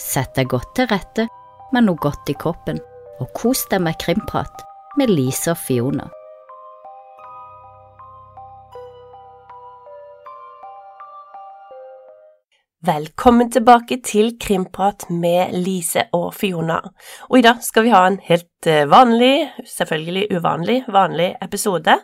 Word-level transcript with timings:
Sett 0.00 0.32
deg 0.38 0.48
godt 0.48 0.72
til 0.78 0.88
rette 0.88 1.26
med 1.74 1.84
noe 1.84 2.00
godt 2.00 2.30
i 2.32 2.36
kroppen, 2.40 2.80
og 3.20 3.28
kos 3.36 3.66
deg 3.70 3.82
med 3.84 3.98
krimprat 4.00 4.64
med 4.96 5.12
Lise 5.12 5.52
og 5.52 5.60
Fiona. 5.60 6.08
Velkommen 12.80 13.50
tilbake 13.52 13.98
til 14.00 14.30
Krimprat 14.40 15.04
med 15.12 15.52
Lise 15.52 16.06
og 16.16 16.30
Fiona. 16.32 16.78
Og 17.28 17.36
i 17.36 17.44
dag 17.44 17.60
skal 17.60 17.84
vi 17.84 17.92
ha 17.92 18.06
en 18.08 18.16
helt 18.24 18.68
eh, 18.72 18.86
vanlig, 18.88 19.50
selvfølgelig 19.68 20.30
uvanlig, 20.32 20.78
vanlig 20.88 21.34
episode 21.44 21.98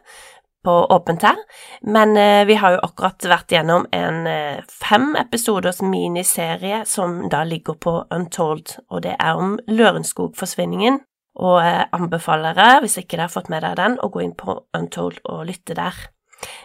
på 0.66 0.74
åpent 0.90 1.22
her. 1.22 1.36
Men 1.80 2.16
eh, 2.16 2.44
vi 2.46 2.54
har 2.58 2.74
jo 2.74 2.82
akkurat 2.82 3.28
vært 3.30 3.52
gjennom 3.54 3.84
en 3.95 4.24
eh, 4.27 4.64
fem 4.66 5.12
episoders 5.20 5.78
miniserie 5.82 6.80
som 6.91 7.20
da 7.30 7.45
ligger 7.46 7.78
på 7.78 7.92
Untold, 8.10 8.80
og 8.91 9.05
det 9.05 9.14
er 9.14 9.38
om 9.38 9.55
Lørenskog-forsvinningen. 9.70 10.98
Og 11.38 11.60
jeg 11.62 11.86
anbefaler 11.94 12.56
dere, 12.56 12.80
hvis 12.82 12.96
ikke 12.98 13.14
dere 13.14 13.28
har 13.28 13.34
fått 13.36 13.50
med 13.52 13.62
dere 13.62 13.78
den, 13.78 13.98
å 14.02 14.10
gå 14.10 14.24
inn 14.24 14.34
på 14.34 14.56
Untold 14.74 15.20
og 15.22 15.44
lytte 15.46 15.77
der. 15.78 16.00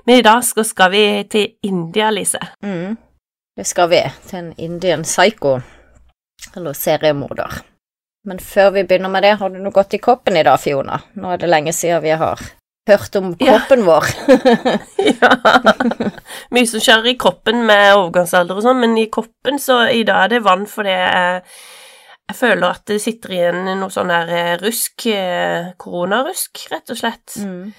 Men 0.08 0.18
i 0.18 0.24
dag 0.26 0.42
skal 0.44 0.90
vi 0.92 1.04
til 1.30 1.68
India, 1.68 2.10
Lise. 2.10 2.42
Mm. 2.66 2.96
Det 3.58 3.68
skal 3.68 3.92
vi, 3.92 4.00
til 4.26 4.40
en 4.40 4.54
Indian 4.58 5.04
psycho, 5.06 5.60
eller 6.56 6.74
seriemorder. 6.74 7.60
Men 8.26 8.42
før 8.42 8.74
vi 8.80 8.86
begynner 8.88 9.14
med 9.14 9.28
det, 9.28 9.36
har 9.38 9.54
du 9.54 9.62
noe 9.62 9.76
godt 9.76 9.94
i 9.94 10.02
koppen 10.02 10.40
i 10.40 10.46
dag, 10.48 10.58
Fiona? 10.62 10.98
Nå 11.22 11.36
er 11.36 11.44
det 11.44 11.52
lenge 11.52 11.76
siden 11.76 12.02
vi 12.02 12.16
har 12.18 12.42
hørt 12.90 13.16
om 13.20 13.30
kroppen 13.38 13.84
vår. 13.86 14.08
ja. 15.22 15.30
Mye 16.56 16.68
som 16.70 16.82
skjer 16.84 17.06
i 17.12 17.18
kroppen 17.20 17.64
med 17.68 17.94
overgangsalder 17.98 18.58
og 18.58 18.66
sånn, 18.66 18.82
men 18.82 18.98
i 19.00 19.08
koppen 19.14 19.60
så 19.62 19.84
i 19.94 20.04
dag 20.08 20.26
er 20.26 20.34
det 20.36 20.42
vann 20.46 20.66
fordi 20.70 20.96
jeg, 20.96 21.44
jeg 22.32 22.40
føler 22.40 22.68
at 22.72 22.84
det 22.90 23.00
sitter 23.04 23.36
igjen 23.38 23.64
noe 23.80 23.94
sånn 23.94 24.12
der 24.12 24.34
eh, 24.36 24.52
rusk, 24.62 25.06
eh, 25.14 25.72
koronarusk, 25.82 26.66
rett 26.74 26.94
og 26.94 27.00
slett. 27.00 27.38
Mm. 27.44 27.72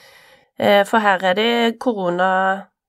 Eh, 0.62 0.82
for 0.88 1.02
her 1.04 1.22
er 1.32 1.38
det 1.38 1.50
korona 1.82 2.30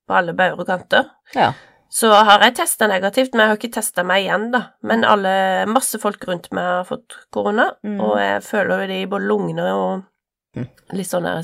på 0.08 0.17
alle 0.19 0.36
bauger 0.38 0.66
og 0.66 0.67
kanter. 0.69 1.09
Ja. 1.34 1.53
Så 1.94 2.09
har 2.09 2.41
jeg 2.41 2.56
testa 2.58 2.88
negativt, 2.89 3.36
men 3.36 3.44
jeg 3.44 3.52
har 3.52 3.59
ikke 3.59 3.75
testa 3.75 4.02
meg 4.06 4.23
igjen, 4.25 4.47
da. 4.53 4.64
Men 4.81 5.03
alle, 5.06 5.34
masse 5.69 6.00
folk 6.02 6.23
rundt 6.25 6.50
meg 6.53 6.66
har 6.66 6.88
fått 6.89 7.19
korona, 7.34 7.69
Mm. 7.86 8.00
og 8.02 8.16
jeg 8.17 8.41
føler 8.47 8.88
det 8.89 8.97
i 9.03 9.06
både 9.09 9.30
lungene 9.30 9.67
og 9.78 10.03
Mm. 10.58 10.67
litt 10.94 11.08
sånn 11.09 11.23
der 11.25 11.39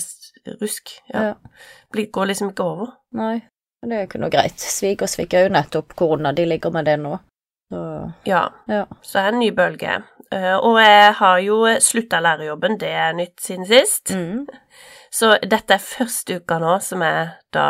rusk. 0.62 0.92
Ja. 1.14 1.22
Ja. 1.34 2.06
Går 2.12 2.26
liksom 2.32 2.52
ikke 2.54 2.64
over. 2.64 2.94
Nei, 3.18 3.42
men 3.82 3.90
det 3.90 3.98
er 3.98 4.02
jo 4.04 4.08
ikke 4.12 4.22
noe 4.24 4.34
greit. 4.34 4.60
Svigers 4.60 5.16
fikk 5.20 5.34
jo 5.38 5.50
nettopp 5.54 5.96
korona, 5.96 6.32
de 6.36 6.46
ligger 6.46 6.72
med 6.76 6.86
det 6.86 6.98
nå. 7.02 7.18
Så 7.70 7.82
Ja, 8.26 8.50
ja. 8.68 8.86
så 9.02 9.20
er 9.20 9.30
det 9.30 9.34
en 9.34 9.40
ny 9.40 9.52
bølge. 9.56 10.00
Eh, 10.32 10.56
og 10.58 10.78
jeg 10.82 11.14
har 11.18 11.40
jo 11.42 11.56
slutta 11.82 12.20
lærerjobben, 12.22 12.78
det 12.82 12.90
er 12.94 13.14
nytt 13.18 13.40
siden 13.42 13.66
sist. 13.66 14.12
Mm. 14.14 14.48
Så 15.12 15.32
dette 15.42 15.74
er 15.74 15.82
første 15.82 16.36
uka 16.38 16.60
nå 16.62 16.76
som 16.86 17.02
jeg 17.02 17.30
da 17.56 17.64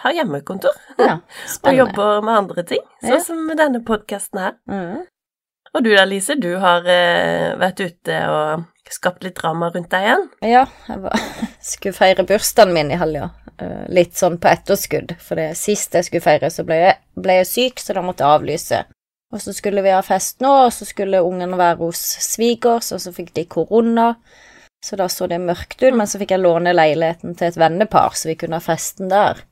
har 0.00 0.14
hjemmekontor 0.16 0.72
ja. 0.96 1.18
og 1.68 1.74
jobber 1.76 2.22
med 2.24 2.38
andre 2.38 2.62
ting, 2.64 2.80
sånn 3.02 3.18
Ja. 3.18 3.18
som 3.20 3.42
denne 3.58 3.82
podkasten 3.84 4.40
her. 4.40 4.54
Mm. 4.70 5.02
Og 5.74 5.84
du 5.84 5.90
da, 5.92 6.06
Lise, 6.08 6.38
du 6.40 6.54
har 6.62 6.88
eh, 6.88 7.52
vært 7.60 7.82
ute 7.84 8.16
og 8.32 8.64
skapt 8.94 9.24
litt 9.26 9.36
drama 9.38 9.70
rundt 9.74 9.90
deg 9.92 10.06
igjen? 10.06 10.24
Ja, 10.46 10.64
jeg 10.88 11.02
var, 11.04 11.26
skulle 11.72 11.96
feire 11.96 12.24
bursdagen 12.28 12.74
min 12.76 12.92
i 12.94 12.98
helga. 13.00 13.30
Eh, 13.60 13.84
Litt 13.92 14.16
sånn 14.18 14.38
på 14.40 14.50
etterskudd, 14.50 15.16
for 15.20 15.40
det 15.40 15.52
sist 15.60 15.94
jeg 15.94 16.08
skulle 16.08 16.24
feire, 16.24 16.50
så 16.50 16.64
ble 16.66 16.80
jeg, 16.80 16.96
ble 17.20 17.40
jeg 17.40 17.50
syk, 17.50 17.82
så 17.82 17.96
da 17.96 18.04
måtte 18.04 18.24
jeg 18.24 18.40
avlyse. 18.40 18.82
Og 19.30 19.42
så 19.44 19.54
skulle 19.54 19.84
vi 19.86 19.92
ha 19.94 20.00
fest 20.02 20.40
nå, 20.42 20.50
og 20.66 20.72
så 20.74 20.86
skulle 20.88 21.20
ungene 21.22 21.58
være 21.58 21.78
hos 21.84 22.00
svigers, 22.24 22.90
og 22.96 23.02
så 23.02 23.12
fikk 23.14 23.34
de 23.36 23.44
korona. 23.46 24.08
Så 24.82 24.96
da 24.96 25.06
så 25.12 25.28
det 25.28 25.38
mørkt 25.44 25.82
ut, 25.84 25.94
men 25.94 26.08
så 26.08 26.18
fikk 26.18 26.32
jeg 26.34 26.42
låne 26.42 26.72
leiligheten 26.72 27.36
til 27.38 27.50
et 27.50 27.58
vennepar, 27.60 28.16
så 28.16 28.32
vi 28.32 28.38
kunne 28.40 28.58
ha 28.58 28.64
festen 28.64 29.12
der. 29.12 29.44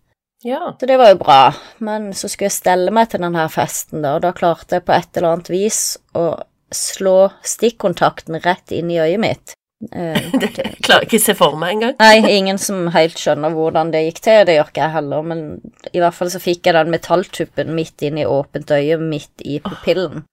Ja. 0.47 0.73
Så 0.81 0.87
det 0.87 0.97
var 0.99 1.13
jo 1.13 1.19
bra, 1.21 1.41
men 1.85 2.13
så 2.15 2.31
skulle 2.31 2.49
jeg 2.49 2.57
stelle 2.59 2.93
meg 2.95 3.11
til 3.13 3.23
denne 3.23 3.45
festen, 3.53 4.03
da, 4.03 4.17
og 4.17 4.25
da 4.25 4.33
klarte 4.35 4.79
jeg 4.79 4.87
på 4.87 4.95
et 4.95 5.19
eller 5.19 5.35
annet 5.35 5.51
vis 5.53 5.83
å 6.17 6.31
slå 6.75 7.31
stikkontakten 7.47 8.41
rett 8.45 8.73
inn 8.77 8.91
i 8.93 8.99
øyet 9.01 9.21
mitt. 9.23 9.55
Eh, 9.93 10.31
Det 10.41 10.51
klarer 10.83 11.07
ikke 11.07 11.21
se 11.23 11.35
for 11.39 11.57
meg 11.61 11.77
engang. 11.77 11.95
Nei, 12.01 12.17
ingen 12.35 12.59
som 12.59 12.89
helt 12.95 13.19
skjønner 13.21 13.55
hvordan 13.55 13.93
det 13.95 14.05
gikk 14.09 14.23
til, 14.25 14.41
det 14.49 14.57
gjør 14.59 14.73
ikke 14.73 14.83
jeg 14.87 14.97
heller, 14.97 15.29
men 15.31 15.45
i 15.93 16.03
hvert 16.03 16.17
fall 16.17 16.33
så 16.33 16.41
fikk 16.43 16.67
jeg 16.67 16.75
den 16.79 16.91
metalltuppen 16.95 17.71
midt 17.77 18.03
inn 18.09 18.19
i 18.19 18.27
åpent 18.27 18.71
øye, 18.75 18.99
midt 18.99 19.45
i 19.47 19.61
pupillen. 19.65 20.25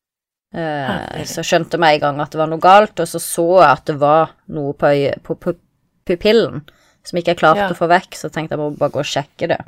Herregud. 0.55 1.27
så 1.27 1.43
skjønte 1.43 1.75
jeg 1.81 1.97
en 1.97 2.01
gang 2.05 2.19
at 2.23 2.31
det 2.31 2.39
var 2.39 2.47
noe 2.47 2.63
galt, 2.63 2.99
og 3.03 3.07
så 3.11 3.19
så 3.19 3.45
jeg 3.59 3.69
at 3.73 3.85
det 3.89 3.97
var 3.99 4.35
noe 4.55 4.71
på, 4.77 4.87
øye, 4.87 5.15
på 5.25 5.35
pu 5.35 5.55
pupillen 6.05 6.61
som 7.05 7.17
ikke 7.19 7.33
jeg 7.33 7.39
klarte 7.41 7.65
Ja. 7.65 7.69
å 7.73 7.77
få 7.77 7.87
vekk, 7.89 8.15
så 8.17 8.29
tenkte 8.33 8.55
jeg 8.55 8.61
må 8.61 8.69
bare 8.77 8.93
gå 8.93 9.01
og 9.01 9.09
sjekke 9.09 9.49
det. 9.51 9.59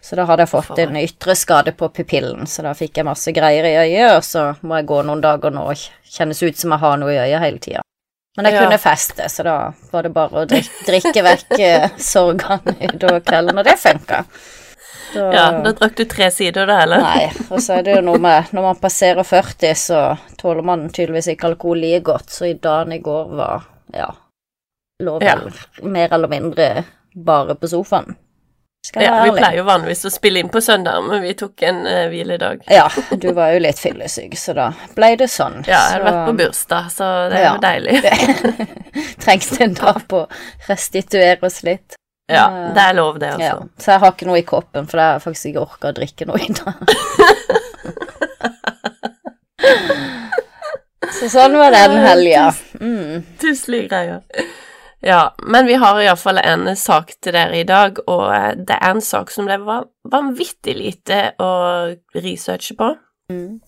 Så 0.00 0.16
da 0.16 0.24
hadde 0.24 0.46
jeg 0.46 0.48
fått 0.54 0.78
en 0.80 0.96
ytre 0.96 1.34
skade 1.36 1.72
på 1.76 1.88
pupillen, 1.92 2.46
så 2.48 2.62
da 2.64 2.72
fikk 2.74 2.96
jeg 2.96 3.04
masse 3.04 3.32
greier 3.36 3.66
i 3.68 3.74
øyet, 3.82 4.16
og 4.16 4.24
så 4.24 4.46
må 4.64 4.78
jeg 4.80 4.86
gå 4.88 5.02
noen 5.04 5.20
dager 5.20 5.52
nå 5.52 5.66
og 5.74 5.82
kjennes 6.08 6.40
ut 6.42 6.56
som 6.56 6.72
jeg 6.72 6.80
har 6.80 6.96
noe 7.02 7.12
i 7.12 7.18
øyet 7.20 7.40
hele 7.44 7.58
tida. 7.58 7.82
Men 8.36 8.46
jeg 8.46 8.54
Ja. 8.54 8.62
kunne 8.64 8.78
feste, 8.78 9.28
så 9.28 9.42
da 9.44 9.56
var 9.92 10.02
det 10.02 10.12
bare 10.14 10.44
å 10.44 10.46
drikke, 10.48 10.84
drikke 10.86 11.22
vekk 11.26 11.52
eh, 11.58 11.88
sorgene 11.98 12.76
utover 12.94 13.20
kvelden, 13.20 13.58
og 13.58 13.64
det 13.68 13.76
funka. 13.78 14.24
Da, 15.12 15.24
Ja, 15.34 15.44
da 15.64 15.72
drakk 15.74 15.96
du 15.98 16.04
tre 16.06 16.30
sider, 16.30 16.66
da, 16.70 16.78
eller? 16.84 17.02
Nei, 17.02 17.26
og 17.50 17.58
så 17.60 17.78
er 17.80 17.82
det 17.82 17.96
jo 17.96 18.02
noe 18.06 18.18
med 18.22 18.52
Når 18.54 18.62
man 18.62 18.76
passerer 18.78 19.26
40, 19.26 19.74
så 19.74 20.02
tåler 20.38 20.62
man 20.62 20.84
tydeligvis 20.88 21.26
ikke 21.34 21.48
alkohol 21.50 21.80
like 21.82 22.04
godt, 22.06 22.30
så 22.30 22.46
i 22.46 22.54
dagen 22.54 22.92
i 22.94 23.00
går 23.02 23.34
var 23.36 23.64
Ja, 23.92 24.12
lå 25.02 25.18
vel 25.18 25.50
mer 25.82 26.12
eller 26.14 26.28
mindre 26.30 26.84
bare 27.16 27.56
på 27.58 27.66
sofaen. 27.68 28.14
Skal 28.86 29.02
Ja, 29.04 29.24
vi 29.24 29.30
pleier 29.36 29.58
jo 29.60 29.64
vanligvis 29.68 30.06
å 30.08 30.10
spille 30.12 30.40
inn 30.40 30.48
på 30.48 30.60
søndag, 30.64 31.02
men 31.04 31.20
vi 31.22 31.34
tok 31.36 31.62
en 31.68 31.82
uh, 31.84 32.06
hviledag. 32.08 32.62
Ja, 32.72 32.86
du 33.12 33.28
var 33.36 33.52
jo 33.52 33.58
litt 33.60 33.78
fyllesyk, 33.78 34.32
så 34.40 34.54
da 34.56 34.70
ble 34.96 35.10
det 35.20 35.28
sånn. 35.28 35.58
Ja, 35.68 35.82
jeg 35.92 35.98
har 35.98 36.00
så 36.00 36.06
vært 36.08 36.22
på 36.30 36.34
bursdag, 36.38 36.84
så 36.94 37.04
det 37.28 37.36
er 37.36 37.44
Ja. 37.44 37.52
jo 37.52 37.60
deilig. 37.60 38.00
det 39.26 39.60
en 39.66 39.74
dag 39.76 39.98
på 40.08 40.16
å 40.24 40.28
restituere 40.68 41.46
oss 41.46 41.60
litt. 41.66 41.98
Ja, 42.30 42.46
det 42.74 42.80
er 42.80 42.94
lov, 42.96 43.18
det, 43.20 43.26
Ja, 43.26 43.56
altså. 43.58 43.68
så 43.82 43.90
jeg 43.92 44.00
har 44.00 44.12
ikke 44.14 44.26
noe 44.30 44.38
i 44.40 44.46
koppen, 44.48 44.86
for 44.88 44.96
jeg 45.02 45.08
har 45.12 45.20
faktisk 45.26 45.46
ikke 45.50 45.66
orka 45.66 45.88
å 45.90 45.96
drikke 46.00 46.24
noe 46.30 46.40
i 46.40 46.52
dag. 46.54 46.78
så 51.20 51.28
sånn 51.36 51.58
var 51.58 51.70
den 51.74 51.98
helga. 52.06 52.48
Mm. 52.80 53.22
Tusselige 53.42 53.88
greier. 53.92 54.20
Ja, 55.00 55.34
men 55.42 55.66
vi 55.66 55.78
har 55.80 55.96
iallfall 56.02 56.42
en 56.44 56.68
sak 56.76 57.14
til 57.24 57.32
dere 57.32 57.62
i 57.62 57.64
dag, 57.64 58.02
og 58.04 58.26
eh, 58.34 58.52
det 58.68 58.76
er 58.76 58.90
en 58.92 59.00
sak 59.04 59.32
som 59.32 59.48
det 59.48 59.56
var 59.64 59.88
vanvittig 60.12 60.74
lite 60.76 61.20
å 61.40 61.52
researche 62.20 62.76
på. 62.76 62.90
Mm. 63.32 63.60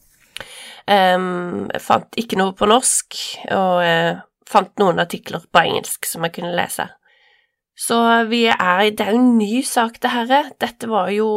Um, 0.82 1.70
jeg 1.70 1.80
fant 1.80 2.20
ikke 2.20 2.36
noe 2.36 2.52
på 2.58 2.68
norsk, 2.68 3.16
og 3.54 3.80
uh, 3.80 4.20
fant 4.50 4.72
noen 4.82 5.00
artikler 5.00 5.44
på 5.48 5.62
engelsk 5.62 6.10
som 6.10 6.26
jeg 6.26 6.36
kunne 6.36 6.52
lese. 6.58 6.90
Så 7.78 7.96
vi 8.28 8.44
er 8.52 8.90
Det 8.92 9.06
er 9.06 9.14
jo 9.14 9.22
en 9.22 9.38
ny 9.38 9.62
sak, 9.64 10.02
det 10.02 10.12
herre. 10.12 10.42
Dette 10.60 10.90
var 10.90 11.08
jo 11.14 11.28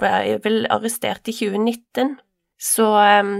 ble 0.00 0.40
vel 0.42 0.64
arrestert 0.66 1.30
i 1.30 1.36
2019. 1.36 2.16
Så 2.58 2.90
um, 2.90 3.36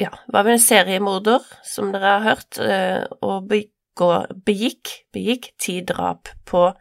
ja, 0.00 0.12
var 0.28 0.44
vel 0.44 0.58
en 0.58 0.66
seriemorder, 0.68 1.48
som 1.64 1.94
dere 1.94 2.18
har 2.18 2.28
hørt, 2.28 2.60
uh, 2.60 3.08
og 3.24 3.48
begikk, 4.46 4.88
begikk 5.12 5.50
ti 5.58 5.80
drap 5.80 6.28
på 6.46 6.72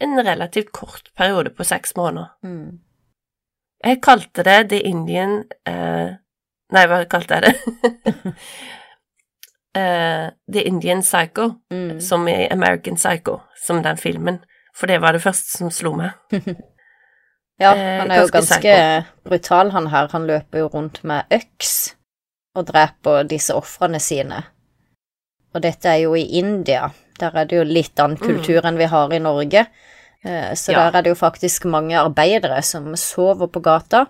en 0.00 0.18
relativt 0.26 0.72
kort 0.72 1.10
periode 1.16 1.50
på 1.50 1.64
seks 1.64 1.94
måneder. 1.96 2.26
Mm. 2.44 2.78
Jeg 3.84 4.00
kalte 4.02 4.42
det 4.42 4.68
The 4.70 4.80
Indian 4.88 5.44
eh, 5.68 6.14
Nei, 6.72 6.86
hva 6.90 7.04
kalte 7.06 7.34
jeg 7.38 7.42
det? 7.52 8.34
Eh, 9.76 10.30
The 10.52 10.62
Indian 10.62 11.02
Psycho, 11.02 11.50
Mm. 11.70 12.00
som 12.00 12.28
i 12.28 12.46
American 12.48 12.96
Psycho, 12.96 13.40
som 13.66 13.82
den 13.82 13.96
filmen. 13.96 14.38
For 14.74 14.86
det 14.86 15.00
var 15.00 15.12
det 15.12 15.20
første 15.22 15.58
som 15.58 15.70
slo 15.70 15.92
meg. 15.96 16.10
Ja, 17.60 17.70
Eh, 17.74 18.00
han 18.00 18.10
er 18.10 18.20
jo 18.20 18.28
ganske 18.32 18.58
psycho. 18.60 19.04
brutal, 19.28 19.70
han 19.70 19.86
her. 19.86 20.08
Han 20.12 20.26
løper 20.26 20.58
jo 20.58 20.66
rundt 20.74 21.04
med 21.04 21.24
øks 21.32 21.94
og 22.54 22.66
dreper 22.68 23.22
disse 23.22 23.54
ofrene 23.54 23.98
sine. 24.00 24.42
Og 25.56 25.62
dette 25.64 25.88
er 25.88 26.02
jo 26.04 26.14
i 26.18 26.26
India. 26.38 26.90
Der 27.18 27.32
er 27.40 27.46
det 27.48 27.56
jo 27.56 27.64
litt 27.64 27.96
annen 28.02 28.20
kultur 28.20 28.66
enn 28.68 28.76
vi 28.76 28.88
har 28.92 29.12
i 29.16 29.20
Norge. 29.24 29.66
Eh, 30.24 30.52
Så 30.54 30.72
Ja. 30.72 30.90
der 30.90 30.98
er 30.98 31.02
det 31.06 31.10
jo 31.14 31.18
faktisk 31.18 31.64
mange 31.64 31.96
arbeidere 31.96 32.62
som 32.62 32.92
sover 32.96 33.48
på 33.48 33.62
gata. 33.62 34.06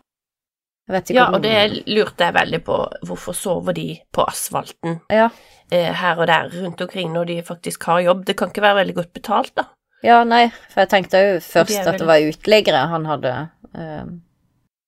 Ja, 1.11 1.25
og 1.35 1.43
det 1.43 1.83
lurte 1.91 2.25
jeg 2.29 2.35
veldig 2.35 2.61
på. 2.65 2.77
Hvorfor 3.07 3.35
sover 3.35 3.75
de 3.75 3.99
på 4.15 4.23
asfalten 4.29 5.01
Ja. 5.11 5.29
eh, 5.73 5.93
her 5.93 6.17
og 6.19 6.27
der 6.29 6.49
rundt 6.63 6.81
omkring 6.81 7.13
når 7.13 7.27
de 7.27 7.43
faktisk 7.43 7.83
har 7.85 8.01
jobb? 8.01 8.25
Det 8.25 8.37
kan 8.37 8.49
ikke 8.49 8.63
være 8.63 8.85
veldig 8.85 8.95
godt 8.95 9.13
betalt, 9.13 9.55
da. 9.57 9.65
Ja, 10.05 10.23
nei, 10.25 10.49
for 10.71 10.83
jeg 10.83 10.89
tenkte 10.91 11.19
jo 11.19 11.35
De 11.35 11.41
først 11.41 11.81
er 11.81 11.89
at 11.93 11.99
det 11.99 12.07
var 12.07 12.19
uteliggere 12.23 12.89
han 12.89 13.05
hadde 13.07 13.51
eh, 13.75 14.05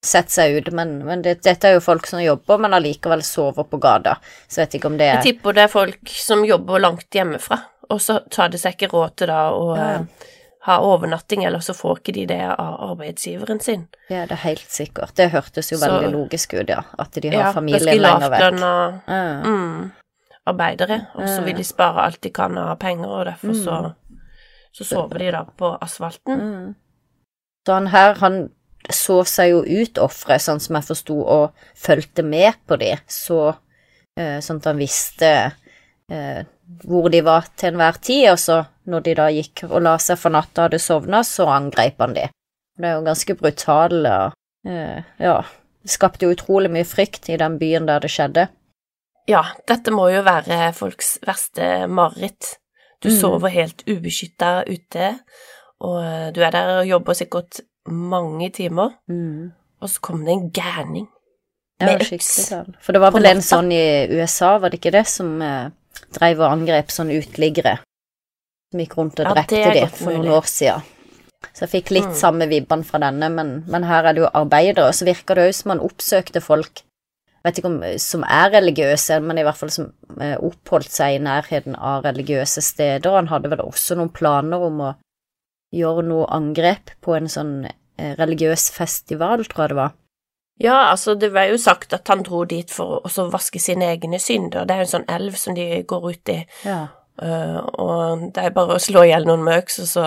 sette 0.04 0.30
seg 0.30 0.56
ut, 0.58 0.72
men, 0.72 0.98
men 1.04 1.22
det, 1.22 1.40
dette 1.42 1.68
er 1.68 1.74
jo 1.74 1.80
folk 1.82 2.06
som 2.06 2.20
jobber, 2.22 2.58
men 2.62 2.74
allikevel 2.76 3.22
sover 3.26 3.64
på 3.66 3.80
gata. 3.82 4.16
Så 4.48 4.60
vet 4.62 4.74
ikke 4.78 4.86
om 4.86 4.96
det 4.98 5.08
er 5.08 5.14
Jeg 5.16 5.18
er 5.18 5.26
tipper 5.32 5.52
det 5.58 5.62
er 5.64 5.72
folk 5.72 6.08
som 6.14 6.44
jobber 6.46 6.78
langt 6.80 7.10
hjemmefra, 7.10 7.58
og 7.90 8.00
så 8.00 8.20
tar 8.30 8.48
det 8.52 8.60
seg 8.62 8.76
ikke 8.76 8.92
råd 8.94 9.16
til 9.16 9.26
da 9.32 9.50
å 9.50 9.76
Ja. 9.76 9.88
eh, 9.94 10.26
ha 10.68 10.76
overnatting, 10.84 11.44
eller 11.46 11.58
så 11.64 11.72
får 11.74 11.98
ikke 12.00 12.12
de 12.14 12.26
det 12.26 12.40
av 12.44 12.74
arbeidsgiveren 12.90 13.60
sin. 13.62 13.88
Ja, 14.10 14.26
det 14.26 14.32
er 14.32 14.42
helt 14.44 14.68
sikkert. 14.70 15.14
Det 15.16 15.30
hørtes 15.32 15.70
jo 15.72 15.78
Så- 15.78 15.86
veldig 15.88 16.10
logisk 16.12 16.54
ut, 16.54 16.68
ja. 16.68 16.82
At 16.98 17.12
de 17.12 17.28
har 17.30 17.38
Ja, 17.48 17.52
familien 17.52 18.02
lenger 18.02 18.28
vekk. 18.30 18.40
lavtlønna 18.40 19.02
Ja. 19.08 19.42
mm, 19.42 19.92
arbeidere, 20.46 21.06
og 21.14 21.24
så 21.28 21.42
vil 21.44 21.56
de 21.56 21.64
spare 21.64 22.04
alt 22.04 22.20
de 22.20 22.30
kan 22.30 22.56
av 22.58 22.78
penger, 22.78 23.06
og 23.08 23.26
derfor 23.26 23.54
så, 23.54 23.94
så 24.72 24.84
sover 24.84 25.18
de 25.18 25.30
da 25.30 25.44
på 25.44 25.78
asfalten. 25.80 26.38
Mm. 26.40 26.74
Så 27.66 27.72
han 27.74 27.86
her, 27.86 28.14
han 28.14 28.50
så 28.94 29.20
seg 29.28 29.50
jo 29.52 29.62
ut 29.64 29.98
offeret, 30.02 30.42
sånn 30.42 30.60
som 30.60 30.78
jeg 30.78 30.86
forsto, 30.88 31.16
og 31.20 31.52
fulgte 31.76 32.22
med 32.24 32.54
på 32.66 32.76
de, 32.80 32.94
så 33.10 33.54
eh, 34.18 34.38
sånn 34.44 34.60
at 34.62 34.68
han 34.70 34.80
visste 34.80 35.30
eh, 36.10 36.42
hvor 36.84 37.08
de 37.12 37.20
var 37.24 37.48
til 37.56 37.72
enhver 37.74 38.00
tid, 38.00 38.30
og 38.32 38.38
så 38.40 38.58
når 38.88 39.04
de 39.06 39.14
da 39.18 39.28
gikk 39.32 39.64
og 39.68 39.80
la 39.84 39.96
seg 40.00 40.18
for 40.20 40.32
natta 40.32 40.62
og 40.62 40.68
hadde 40.68 40.80
sovna, 40.82 41.22
så 41.24 41.48
angrep 41.52 41.98
han 42.00 42.14
de. 42.16 42.28
Det 42.78 42.86
er 42.86 42.94
jo 42.98 43.06
ganske 43.08 43.34
brutale 43.40 44.12
og 44.26 44.70
eh, 44.70 45.02
ja, 45.18 45.40
det 45.82 45.90
skapte 45.92 46.26
jo 46.26 46.34
utrolig 46.36 46.70
mye 46.72 46.86
frykt 46.88 47.28
i 47.32 47.36
den 47.40 47.58
byen 47.60 47.86
der 47.88 48.00
det 48.04 48.10
skjedde. 48.12 48.48
Ja, 49.28 49.42
dette 49.68 49.92
må 49.92 50.06
jo 50.08 50.22
være 50.24 50.70
folks 50.72 51.18
verste 51.26 51.86
mareritt. 51.88 52.56
Du 53.02 53.10
Mm. 53.10 53.18
sover 53.20 53.52
helt 53.54 53.84
ubeskytta 53.86 54.64
ute, 54.66 55.10
og 55.80 56.32
du 56.34 56.40
er 56.42 56.50
der 56.50 56.70
og 56.80 56.86
jobber 56.88 57.14
sikkert 57.14 57.60
mange 57.92 58.50
timer, 58.54 58.94
og 59.80 59.88
så 59.88 60.00
kom 60.02 60.24
det 60.26 60.32
en 60.34 60.50
gærning 60.50 61.06
Ja, 61.80 61.86
med 61.86 62.00
skikkelig 62.02 62.18
øks. 62.18 62.48
gal. 62.50 62.74
For 62.82 62.92
det 62.92 63.00
var 63.00 63.12
vel 63.14 63.26
en 63.30 63.42
sånn 63.44 63.68
i 63.72 63.82
USA, 64.18 64.58
var 64.58 64.70
det 64.70 64.80
ikke 64.80 64.92
det, 64.96 65.06
som 65.06 65.40
eh, 65.42 65.70
dreiv 66.16 66.40
og 66.42 66.50
angrep 66.52 66.90
sånne 66.90 67.18
uteliggere? 67.20 67.76
Som 68.72 68.80
gikk 68.82 68.96
rundt 68.98 69.20
og 69.22 69.30
drepte 69.34 69.54
det 69.54 69.64
er 69.66 69.74
de 69.74 69.80
godt 69.86 69.96
for 70.02 70.12
noen 70.12 70.28
år 70.34 70.48
siden. 70.50 70.82
Så 71.54 71.64
jeg 71.66 71.70
fikk 71.76 71.90
litt 71.94 72.08
Mm. 72.10 72.14
samme 72.18 72.48
vibbene 72.50 72.84
fra 72.84 72.98
denne, 72.98 73.28
men, 73.30 73.64
men 73.68 73.84
her 73.84 74.04
er 74.04 74.12
det 74.12 74.22
jo 74.24 74.30
arbeidere, 74.34 74.88
og 74.88 74.94
så 74.94 75.06
virker 75.06 75.34
det 75.38 75.46
jo 75.46 75.52
som 75.52 75.68
man 75.68 75.80
oppsøkte 75.86 76.42
folk 76.42 76.82
vet 77.44 77.58
ikke 77.60 77.70
om 77.70 77.82
som 78.02 78.24
er 78.26 78.50
religiøse, 78.50 79.20
men 79.22 79.38
i 79.38 79.44
hvert 79.46 79.56
fall 79.56 79.70
som 79.70 79.92
eh, 80.20 80.34
oppholdt 80.36 80.90
seg 80.90 81.14
i 81.14 81.22
nærheten 81.22 81.76
av 81.78 82.02
religiøse 82.04 82.60
steder. 82.60 83.14
Han 83.14 83.28
hadde 83.30 83.48
vel 83.54 83.62
også 83.62 83.94
noen 83.96 84.10
planer 84.12 84.58
om 84.66 84.80
å 84.80 84.90
gjøre 85.74 86.04
noe 86.08 86.28
angrep 86.32 86.94
på 87.04 87.14
en 87.16 87.28
sånn 87.30 87.54
eh, 87.66 88.14
religiøs 88.18 88.70
festival, 88.74 89.44
tror 89.48 89.64
jeg 89.64 89.74
det 89.74 89.80
var. 89.80 89.96
Ja, 90.58 90.76
altså, 90.90 91.14
det 91.14 91.30
var 91.34 91.46
jo 91.52 91.58
sagt 91.60 91.94
at 91.94 92.08
han 92.10 92.24
dro 92.26 92.42
dit 92.48 92.70
for 92.74 93.04
å 93.06 93.26
vaske 93.30 93.60
sine 93.62 93.92
egne 93.92 94.18
synder. 94.18 94.66
Det 94.66 94.74
er 94.74 94.82
jo 94.82 94.88
en 94.88 94.94
sånn 94.96 95.10
elv 95.14 95.36
som 95.38 95.54
de 95.58 95.82
går 95.86 96.08
ut 96.12 96.34
i, 96.34 96.40
Ja. 96.66 96.86
Uh, 97.18 97.58
og 97.82 98.20
det 98.30 98.44
er 98.46 98.52
bare 98.54 98.76
å 98.76 98.82
slå 98.82 99.02
i 99.02 99.08
hjel 99.08 99.24
noen 99.26 99.42
med 99.42 99.64
øks, 99.64 99.80
og 99.82 99.88
så 99.90 100.02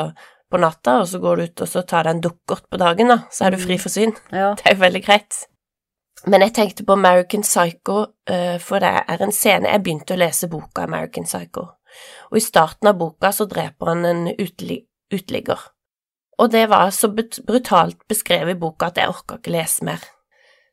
på 0.51 0.59
natta, 0.63 1.01
og 1.01 1.09
så 1.11 1.19
går 1.19 1.37
du 1.37 1.43
ut 1.43 1.63
og 1.65 1.67
så 1.67 1.81
tar 1.83 2.07
deg 2.07 2.15
en 2.15 2.21
dukkert 2.23 2.69
på 2.71 2.79
dagen, 2.79 3.11
da, 3.11 3.17
så 3.31 3.47
er 3.47 3.51
du 3.51 3.59
fri 3.59 3.75
for 3.79 3.91
synd. 3.91 4.19
ja. 4.31 4.53
Det 4.59 4.69
er 4.69 4.77
jo 4.77 4.83
veldig 4.85 5.01
greit. 5.03 5.41
Men 6.27 6.45
jeg 6.45 6.53
tenkte 6.55 6.85
på 6.87 6.95
American 6.95 7.43
Psycho, 7.43 7.97
uh, 8.31 8.55
for 8.63 8.83
det 8.83 8.93
er 9.11 9.23
en 9.25 9.35
scene 9.35 9.67
Jeg 9.67 9.83
begynte 9.83 10.15
å 10.15 10.21
lese 10.21 10.47
boka 10.51 10.85
American 10.87 11.27
Psycho, 11.27 11.65
og 12.31 12.39
i 12.39 12.43
starten 12.43 12.91
av 12.91 12.99
boka 12.99 13.33
så 13.35 13.47
dreper 13.51 13.91
han 13.91 14.07
en 14.07 14.23
uteli 14.31 14.79
uteligger. 15.13 15.59
Og 16.41 16.49
det 16.53 16.63
var 16.71 16.89
så 16.95 17.09
brutalt 17.13 17.99
beskrevet 18.09 18.55
i 18.55 18.59
boka 18.59 18.87
at 18.89 18.97
jeg 18.97 19.11
orka 19.11 19.37
ikke 19.37 19.53
lese 19.53 19.85
mer. 19.85 20.01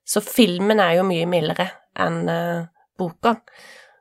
Så 0.09 0.23
filmen 0.25 0.81
er 0.81 0.95
jo 0.97 1.03
mye 1.05 1.27
mildere 1.29 1.67
enn 2.01 2.23
uh, 2.31 2.63
boka. 2.99 3.35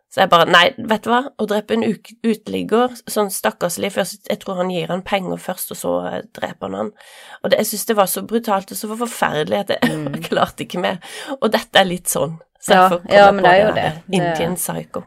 Så 0.08 0.22
jeg 0.24 0.30
bare 0.32 0.46
Nei, 0.48 0.70
vet 0.88 1.04
du 1.04 1.10
hva, 1.12 1.20
å 1.36 1.46
drepe 1.50 1.76
en 1.76 1.84
uteligger, 2.24 2.94
sånn 3.12 3.28
stakkarslig 3.34 3.90
først 3.92 4.30
Jeg 4.32 4.40
tror 4.40 4.62
han 4.62 4.70
gir 4.72 4.88
han 4.88 5.04
penger 5.06 5.36
først, 5.44 5.74
og 5.76 5.78
så 5.82 5.92
eh, 6.08 6.22
dreper 6.34 6.70
han 6.70 6.78
han. 6.80 6.92
Og 7.44 7.52
det, 7.52 7.60
jeg 7.60 7.68
syns 7.74 7.86
det 7.90 7.98
var 8.00 8.08
så 8.08 8.24
brutalt 8.24 8.72
og 8.72 8.80
så 8.80 8.88
forferdelig 9.04 9.60
at 9.66 9.76
jeg 9.76 9.98
Mm. 9.98 10.16
klarte 10.30 10.64
ikke 10.64 10.80
mer. 10.80 11.02
Og 11.42 11.52
dette 11.52 11.82
er 11.84 11.90
litt 11.92 12.08
sånn. 12.08 12.38
Så 12.64 12.74
Ja, 12.78 12.88
ja, 13.12 13.28
men 13.36 13.44
det 13.44 13.52
er 13.52 13.60
jo 13.66 13.74
det. 13.76 13.88
Det- 14.08 14.16
Indian 14.22 14.56
Psycho. 14.56 15.04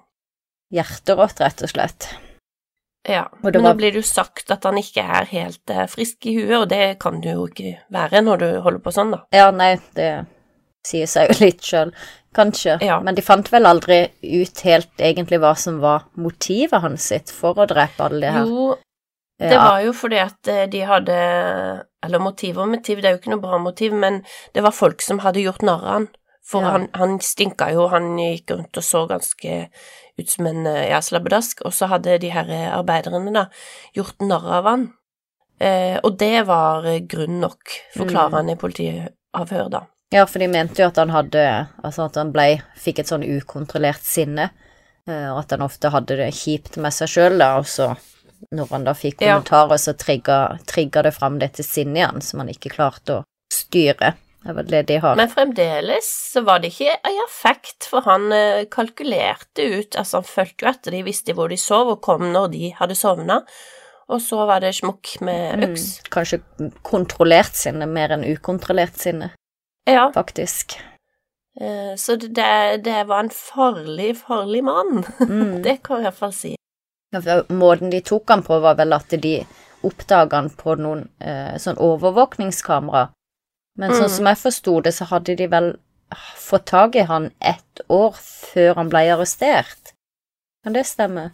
Hjerterått, 0.71 1.41
rett 1.43 1.65
og 1.67 1.73
slett. 1.73 2.11
Ja, 3.09 3.29
men 3.43 3.53
var- 3.53 3.61
nå 3.63 3.77
blir 3.79 3.93
det 3.93 4.03
jo 4.03 4.03
sagt 4.03 4.51
at 4.51 4.65
han 4.65 4.77
ikke 4.77 5.01
er 5.03 5.25
helt 5.31 5.71
eh, 5.71 5.87
frisk 5.89 6.27
i 6.27 6.35
huet, 6.37 6.57
og 6.59 6.69
det 6.69 6.99
kan 7.01 7.21
du 7.21 7.31
jo 7.31 7.47
ikke 7.49 7.79
være 7.91 8.21
når 8.23 8.39
du 8.39 8.49
holder 8.61 8.81
på 8.85 8.93
sånn, 8.93 9.11
da. 9.13 9.23
Ja, 9.33 9.51
nei, 9.51 9.77
det 9.97 10.27
sier 10.87 11.07
seg 11.09 11.31
jo 11.31 11.39
litt 11.47 11.61
sjøl, 11.65 11.95
kanskje. 12.37 12.79
Ja. 12.85 13.01
Men 13.01 13.15
de 13.17 13.23
fant 13.25 13.49
vel 13.53 13.65
aldri 13.67 14.03
ut 14.23 14.61
helt 14.69 14.93
egentlig 15.01 15.41
hva 15.41 15.55
som 15.57 15.81
var 15.81 16.05
motivet 16.17 16.81
hans 16.85 17.09
sitt 17.13 17.31
for 17.33 17.55
å 17.55 17.67
drepe 17.67 18.05
alle 18.05 18.21
de 18.21 18.31
her. 18.37 18.47
Jo, 18.47 18.77
det 19.41 19.53
Ja. 19.55 19.65
var 19.71 19.81
jo 19.83 19.93
fordi 19.97 20.19
at 20.21 20.49
eh, 20.53 20.67
de 20.69 20.81
hadde 20.85 21.17
Eller 22.03 22.19
motiv 22.19 22.57
og 22.59 22.69
motiv, 22.69 23.01
det 23.01 23.05
er 23.09 23.13
jo 23.13 23.19
ikke 23.21 23.31
noe 23.35 23.41
bra 23.43 23.59
motiv, 23.61 23.93
men 23.93 24.23
det 24.55 24.63
var 24.63 24.73
folk 24.73 25.03
som 25.03 25.19
hadde 25.21 25.43
gjort 25.43 25.61
narr 25.63 25.83
av 25.85 25.93
han. 25.99 26.07
For 26.51 26.65
Ja. 26.67 26.71
han, 26.75 26.89
han 26.99 27.19
stinka 27.23 27.69
jo, 27.73 27.85
han 27.93 28.17
gikk 28.19 28.51
rundt 28.57 28.77
og 28.81 28.83
så 28.85 29.05
ganske 29.07 29.69
ut 30.19 30.29
som 30.33 30.47
en 30.51 30.67
eh, 30.67 30.89
ja, 30.91 30.99
slabbedask, 31.01 31.63
og 31.65 31.73
så 31.77 31.87
hadde 31.93 32.17
de 32.21 32.31
her 32.35 32.49
eh, 32.51 32.67
arbeiderne 32.75 33.31
da 33.37 33.45
gjort 33.95 34.19
narr 34.27 34.49
av 34.59 34.67
han. 34.67 34.89
Eh, 35.61 35.99
og 36.03 36.17
det 36.19 36.47
var 36.49 36.85
eh, 36.91 36.99
grunn 37.07 37.39
nok, 37.45 37.77
forklarer 37.95 38.33
Mm. 38.33 38.37
han 38.41 38.51
i 38.51 38.57
politiavhør, 38.57 39.71
da. 39.71 39.83
Ja, 40.13 40.25
for 40.27 40.43
de 40.43 40.49
mente 40.51 40.83
jo 40.83 40.89
at 40.91 40.97
han 40.99 41.13
hadde 41.15 41.43
Altså 41.85 42.03
at 42.09 42.17
han 42.19 42.33
ble 42.35 42.57
Fikk 42.83 42.99
et 42.99 43.07
sånn 43.13 43.23
ukontrollert 43.23 44.03
sinne, 44.03 44.49
og 45.07 45.39
at 45.45 45.51
han 45.55 45.63
ofte 45.63 45.91
hadde 45.95 46.17
det 46.19 46.33
kjipt 46.35 46.77
med 46.83 46.91
seg 46.93 47.09
sjøl, 47.13 47.39
da, 47.39 47.53
og 47.61 47.67
så 47.71 47.93
når 48.51 48.69
han 48.73 48.85
da 48.89 48.93
fikk 48.95 49.23
Ja. 49.23 49.37
kommentarer, 49.37 49.79
så 49.79 49.95
trigga, 49.95 50.59
trigga 50.67 51.03
det 51.07 51.13
fram 51.15 51.39
dette 51.39 51.63
sinnet 51.63 51.97
i 51.99 52.05
han, 52.09 52.21
som 52.21 52.41
han 52.43 52.49
ikke 52.51 52.71
klarte 52.75 53.21
å 53.21 53.25
styre. 53.53 54.15
Det 54.45 54.55
var 54.57 54.63
det 54.65 54.83
de 54.89 54.97
har. 55.03 55.17
Men 55.21 55.29
fremdeles 55.29 56.07
så 56.33 56.41
var 56.47 56.63
det 56.63 56.71
ikke 56.73 56.95
i 57.11 57.17
affekt, 57.27 57.85
for 57.91 58.01
han 58.09 58.31
eh, 58.33 58.63
kalkulerte 58.73 59.67
ut 59.79 59.97
Altså, 60.01 60.17
han 60.23 60.25
fulgte 60.25 60.65
jo 60.65 60.71
etter 60.71 60.97
de, 60.97 61.03
visste 61.05 61.35
hvor 61.37 61.49
de 61.53 61.59
sov, 61.61 61.91
og 61.93 62.01
kom 62.03 62.25
når 62.33 62.49
de 62.55 62.71
hadde 62.79 62.97
sovna. 62.97 63.41
Og 64.11 64.19
så 64.25 64.47
var 64.49 64.61
det 64.65 64.73
smukk 64.75 65.21
med 65.21 65.59
Mm, 65.61 65.67
øks. 65.69 65.85
kanskje 66.11 66.41
kontrollert 66.83 67.55
sinne 67.55 67.87
mer 67.87 68.11
enn 68.17 68.25
ukontrollert 68.27 68.97
sinne, 68.99 69.29
Ja, 69.87 70.09
faktisk. 70.15 70.79
eh, 71.61 71.93
så 71.97 72.17
det, 72.17 72.83
det, 72.85 73.05
var 73.07 73.21
en 73.21 73.31
farlig, 73.31 74.17
farlig 74.25 74.65
mann. 74.65 75.05
Mm. 75.21 75.63
Det 75.67 75.83
kan 75.85 76.01
jeg 76.01 76.09
iallfall 76.11 76.33
si. 76.35 76.57
Måten 77.51 77.91
de 77.91 78.01
tok 78.01 78.29
han 78.31 78.43
på, 78.43 78.59
var 78.63 78.75
vel 78.79 78.93
at 78.93 79.11
de 79.11 79.45
oppdaga 79.87 80.37
han 80.37 80.51
på 80.51 80.75
noen 80.79 81.07
eh, 81.21 81.57
sånn 81.59 81.79
overvåkningskamera. 81.79 83.09
Men 83.77 83.91
sånn 83.93 84.09
Mm. 84.11 84.17
som 84.17 84.27
jeg 84.27 84.37
forsto 84.39 84.81
det, 84.83 84.93
så 84.95 85.05
hadde 85.07 85.37
de 85.37 85.47
vel 85.47 85.79
fått 86.37 86.67
tak 86.67 86.97
i 86.97 87.05
han 87.07 87.31
ett 87.41 87.81
år 87.89 88.13
før 88.19 88.75
han 88.75 88.89
ble 88.89 88.99
arrestert. 89.15 89.93
Kan 90.65 90.73
det 90.73 90.85
stemme? 90.87 91.31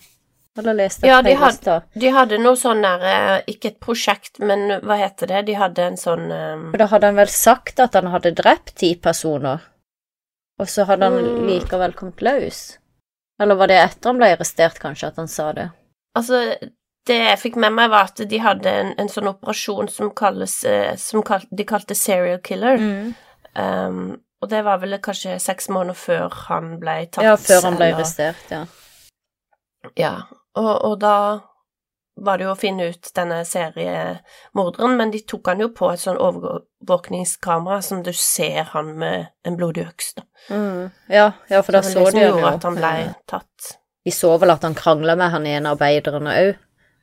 Eller 0.58 0.74
leste 0.74 1.02
jeg 1.02 1.10
Ja, 1.10 1.22
de 1.22 1.34
feil 1.36 1.38
had- 1.38 1.82
De 1.98 2.10
hadde 2.10 2.38
noe 2.38 2.56
sånn 2.56 2.80
der 2.82 3.02
eh, 3.04 3.42
Ikke 3.46 3.66
et 3.66 3.80
prosjekt, 3.80 4.38
men 4.40 4.80
hva 4.80 4.96
heter 4.96 5.26
det? 5.26 5.46
De 5.46 5.52
hadde 5.54 5.78
en 5.80 5.96
sånn 5.96 6.30
um... 6.32 6.72
Da 6.72 6.86
hadde 6.86 7.04
han 7.06 7.16
vel 7.16 7.26
sagt 7.28 7.78
at 7.80 7.92
han 7.94 8.06
hadde 8.06 8.32
drept 8.34 8.74
ti 8.76 8.94
personer, 8.94 9.60
og 10.58 10.66
så 10.66 10.86
hadde 10.86 11.02
han 11.04 11.12
Mm. 11.24 11.46
likevel 11.46 11.92
kommet 11.94 12.22
løs? 12.22 12.78
Eller 13.38 13.54
var 13.54 13.66
det 13.68 13.76
etter 13.82 14.08
han 14.08 14.16
ble 14.18 14.30
arrestert, 14.36 14.78
kanskje, 14.80 15.08
at 15.08 15.16
han 15.16 15.28
sa 15.28 15.52
det? 15.52 15.70
Altså, 16.16 16.56
det 17.08 17.16
jeg 17.18 17.40
fikk 17.40 17.58
med 17.62 17.74
meg, 17.76 17.90
var 17.92 18.10
at 18.10 18.22
de 18.30 18.38
hadde 18.42 18.72
en, 18.82 18.92
en 19.00 19.10
sånn 19.10 19.30
operasjon 19.30 19.90
som 19.92 20.12
kalles 20.16 20.58
eh, 20.68 20.94
Som 21.00 21.24
kal 21.26 21.44
de 21.50 21.66
kalte 21.68 21.96
serial 21.98 22.40
killer. 22.44 22.80
Mm. 22.80 23.12
Um, 23.56 24.00
og 24.42 24.50
det 24.52 24.62
var 24.66 24.80
vel 24.82 24.98
kanskje 25.02 25.38
seks 25.40 25.70
måneder 25.72 25.96
før 25.96 26.34
han 26.46 26.76
ble 26.80 26.98
tatt. 27.08 27.24
Ja, 27.24 27.36
før 27.40 27.70
han 27.70 27.78
ble 27.78 27.92
arrestert, 27.94 28.50
ja. 28.52 28.64
Ja, 29.96 30.14
og, 30.58 30.72
og 30.84 30.98
da 31.00 31.16
var 32.16 32.38
det 32.38 32.46
jo 32.46 32.52
å 32.54 32.58
finne 32.58 32.88
ut 32.92 33.10
denne 33.16 33.42
seriemorderen, 33.48 34.96
men 34.96 35.12
de 35.12 35.20
tok 35.28 35.50
han 35.52 35.60
jo 35.60 35.68
på 35.76 35.90
et 35.92 36.00
sånn 36.00 36.20
overvåkningskamera 36.20 37.80
som 37.84 38.00
du 38.04 38.12
ser 38.16 38.70
han 38.72 38.94
med 39.00 39.28
en 39.46 39.58
blodig 39.58 39.84
øks, 39.84 40.14
da. 40.16 40.24
Mm. 40.48 40.86
Ja, 41.12 41.26
ja, 41.52 41.60
for 41.60 41.76
da 41.76 41.82
så 41.84 42.00
var 42.00 42.14
det 42.16 42.22
som 42.24 42.38
de 42.38 42.40
jo. 42.40 42.46
at 42.48 42.68
han 42.68 42.78
ble 42.78 42.94
tatt. 43.28 43.74
Vi 44.06 44.14
så 44.14 44.30
vel 44.40 44.54
at 44.54 44.64
han 44.64 44.76
krangla 44.78 45.16
med 45.18 45.32
han 45.34 45.48
ene 45.50 45.74
arbeideren 45.76 46.30
òg, 46.30 46.54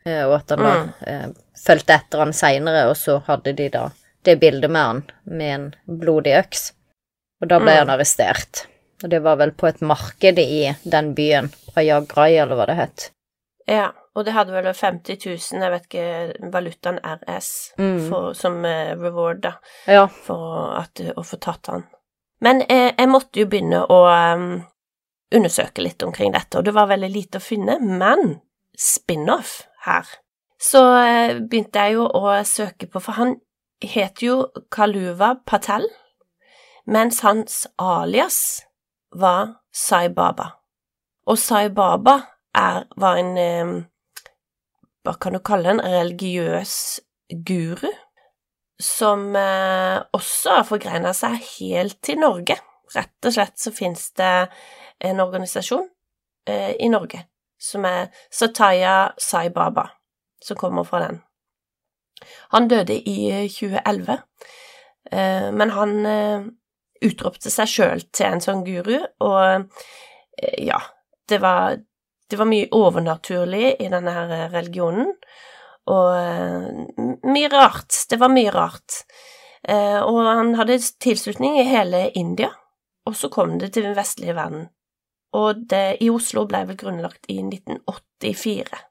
og 0.05 0.33
at 0.36 0.50
han 0.50 0.60
da 0.60 0.74
Mm. 0.83 0.93
eh, 1.07 1.27
fulgte 1.65 1.93
etter 1.95 2.19
han 2.19 2.33
seinere, 2.33 2.89
og 2.89 2.95
så 2.98 3.19
hadde 3.25 3.53
de 3.55 3.69
da 3.69 3.89
det 4.24 4.39
bildet 4.39 4.69
med 4.72 4.81
han 4.81 5.03
med 5.25 5.55
en 5.55 5.75
blodig 6.00 6.33
øks. 6.39 6.72
Og 7.41 7.48
da 7.50 7.60
ble 7.60 7.72
Mm. 7.72 7.77
han 7.77 7.89
arrestert. 7.89 8.65
Og 9.03 9.10
det 9.10 9.22
var 9.24 9.36
vel 9.36 9.51
på 9.51 9.67
et 9.67 9.81
marked 9.81 10.39
i 10.39 10.75
den 10.89 11.13
byen, 11.15 11.51
Ayagrai, 11.75 12.38
eller 12.38 12.55
hva 12.55 12.65
det 12.67 12.75
het. 12.75 13.10
Ja, 13.67 13.91
Og 14.15 14.25
det 14.25 14.33
hadde 14.36 14.51
vel 14.53 14.74
50 14.74 15.17
000, 15.25 15.62
jeg 15.63 15.72
vet 15.72 15.83
ikke, 15.89 16.51
valutaen 16.51 17.00
RS 17.03 17.74
Mm. 17.79 18.10
for, 18.10 18.33
som 18.36 18.63
eh, 18.65 18.93
reward, 18.95 19.41
da, 19.41 19.53
Ja. 19.88 20.05
for 20.07 20.77
at, 20.77 20.93
å 21.17 21.24
få 21.25 21.39
tatt 21.39 21.65
han. 21.67 21.83
Men 22.39 22.62
eh, 22.69 22.91
jeg 22.95 23.07
måtte 23.10 23.39
jo 23.39 23.45
begynne 23.48 23.88
å 23.89 24.33
um, 24.36 24.63
undersøke 25.33 25.81
litt 25.81 26.03
omkring 26.03 26.31
dette, 26.31 26.57
og 26.60 26.63
det 26.65 26.74
var 26.75 26.88
veldig 26.88 27.10
lite 27.12 27.39
å 27.39 27.41
finne, 27.41 27.79
men 27.81 28.39
spin-off 28.77 29.63
her. 29.86 30.08
Så 30.60 30.82
eh, 31.02 31.40
begynte 31.40 31.82
jeg 31.86 31.98
jo 31.98 32.08
å 32.08 32.36
søke 32.48 32.88
på, 32.88 33.02
for 33.04 33.20
han 33.20 33.36
het 33.84 34.24
jo 34.24 34.48
Kaluva 34.72 35.34
Patel, 35.46 35.88
mens 36.88 37.22
hans 37.24 37.63
alias 37.82 38.38
var 39.12 39.58
Sai 39.74 40.08
Baba. 40.13 40.54
Og 41.28 41.40
Sai 41.40 41.68
Baba 41.74 42.20
er, 42.56 42.86
var 43.00 43.20
en 43.20 43.84
hva 45.04 45.18
kan 45.20 45.36
du 45.36 45.42
kalle 45.44 45.74
en 45.74 45.84
religiøs 45.84 46.75
guru, 47.44 47.90
som 48.80 49.34
eh, 49.36 50.00
også 50.16 50.58
har 50.58 50.68
forgreina 50.68 51.12
seg 51.16 51.36
helt 51.58 52.00
til 52.04 52.22
Norge. 52.24 52.56
Rett 52.94 53.28
og 53.28 53.36
slett 53.36 53.60
så 53.60 53.74
finnes 53.75 54.10
det 54.20 54.32
en 55.04 55.22
organisasjon 55.24 55.86
eh, 56.48 56.74
i 56.80 56.90
Norge 56.92 57.25
som 57.63 57.86
er 57.88 58.10
Sataya 58.32 59.13
Sai 59.17 59.50
Baba, 59.53 59.88
som 60.43 60.60
kommer 60.60 60.84
fra 60.84 61.00
den. 61.05 61.22
Han 62.55 62.67
døde 62.67 62.98
i 63.10 63.32
eh, 63.32 63.48
2011, 63.51 64.17
eh, 65.12 65.48
men 65.51 65.74
han 65.75 65.96
eh, 66.05 66.46
utropte 67.03 67.51
seg 67.51 67.72
sjøl 67.72 68.05
til 68.12 68.29
en 68.29 68.43
sånn 68.43 68.65
guru, 68.67 68.98
og 69.24 69.39
eh, 70.39 70.60
ja, 70.67 70.79
det 71.29 71.39
var, 71.43 71.79
det 72.29 72.39
var 72.39 72.50
mye 72.51 72.70
overnaturlig 72.75 73.75
i 73.79 73.89
denne 73.91 74.15
her 74.15 74.36
religionen, 74.53 75.13
og 75.91 76.12
eh, 76.15 77.17
mye 77.27 77.51
rart. 77.51 78.05
Det 78.10 78.20
var 78.20 78.32
mye 78.32 78.51
rart. 78.55 79.03
Eh, 79.63 80.00
og 80.03 80.20
han 80.27 80.53
hadde 80.60 80.79
tilslutning 81.03 81.60
i 81.60 81.67
hele 81.67 82.10
India, 82.20 82.51
og 83.08 83.15
så 83.20 83.32
kom 83.32 83.58
det 83.60 83.74
til 83.75 83.88
den 83.88 83.96
vestlige 83.98 84.36
verden. 84.36 84.67
Og 85.34 85.66
det 85.70 85.98
i 86.06 86.12
Oslo 86.13 86.46
ble 86.50 86.63
vel 86.70 86.78
grunnlagt 86.78 87.25
i 87.32 87.40
1984. 87.42 88.82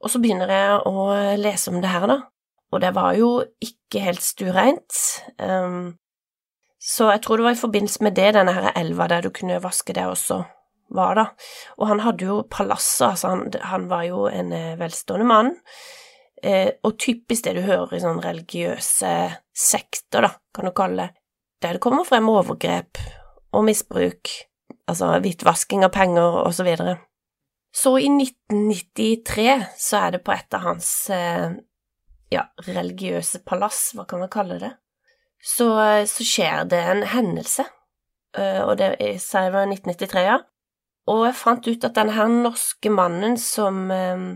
Og 0.00 0.10
så 0.10 0.20
begynner 0.22 0.50
jeg 0.50 0.76
å 0.88 1.08
lese 1.38 1.70
om 1.70 1.80
det 1.82 1.92
her, 1.92 2.06
da, 2.08 2.18
og 2.70 2.82
det 2.82 2.92
var 2.96 3.16
jo 3.18 3.30
ikke 3.62 4.02
helt 4.04 4.22
stureint. 4.24 5.00
Um, 5.38 5.98
så 6.80 7.10
jeg 7.12 7.22
tror 7.24 7.40
det 7.40 7.46
var 7.48 7.56
i 7.56 7.60
forbindelse 7.60 8.04
med 8.06 8.16
det 8.16 8.30
denne 8.38 8.54
her 8.56 8.70
elva 8.78 9.08
der 9.10 9.26
du 9.26 9.32
kunne 9.34 9.60
vaske 9.62 9.94
det 9.96 10.06
også 10.08 10.40
var, 10.96 11.18
da. 11.18 11.26
Og 11.78 11.90
han 11.90 12.02
hadde 12.02 12.26
jo 12.26 12.40
palasser, 12.50 13.12
altså 13.12 13.34
han, 13.34 13.48
han 13.62 13.88
var 13.90 14.06
jo 14.08 14.24
en 14.30 14.52
eh, 14.56 14.78
velstående 14.80 15.26
mann. 15.28 15.52
Eh, 16.42 16.72
og 16.82 16.96
typisk 16.98 17.44
det 17.44 17.58
du 17.58 17.62
hører 17.66 17.94
i 17.94 18.02
sånne 18.02 18.24
religiøse 18.24 19.12
sekter, 19.52 20.24
da, 20.24 20.32
kan 20.56 20.70
du 20.70 20.74
kalle 20.74 21.10
det, 21.10 21.16
der 21.60 21.76
det 21.76 21.84
kommer 21.84 22.06
frem 22.08 22.30
overgrep 22.32 22.96
og 23.52 23.66
misbruk, 23.66 24.30
altså 24.90 25.14
hvitvasking 25.22 25.84
av 25.86 25.92
penger 25.94 26.42
og 26.44 26.52
så 26.56 26.66
videre. 26.66 26.98
Så 27.72 27.94
i 28.02 28.08
1993 28.10 29.48
så 29.78 30.00
er 30.04 30.16
det 30.16 30.24
på 30.26 30.34
et 30.34 30.56
av 30.58 30.64
hans 30.66 30.88
eh, 31.14 31.52
ja, 32.34 32.44
religiøse 32.66 33.44
palass, 33.46 33.92
hva 33.94 34.06
kan 34.10 34.22
man 34.22 34.32
kalle 34.32 34.58
det, 34.62 34.72
så, 35.40 35.70
så 36.10 36.26
skjer 36.26 36.66
det 36.70 36.80
en 36.92 37.04
hendelse, 37.14 37.64
eh, 38.36 38.60
og 38.64 38.76
det 38.80 38.90
er, 38.98 39.16
jeg 39.22 39.54
var 39.54 39.70
1993, 39.70 40.24
ja, 40.26 40.38
og 41.10 41.24
jeg 41.28 41.38
fant 41.38 41.70
ut 41.70 41.86
at 41.86 41.96
denne 41.96 42.14
her 42.14 42.30
norske 42.30 42.92
mannen 42.92 43.38
som, 43.40 43.86
eh, 43.94 44.26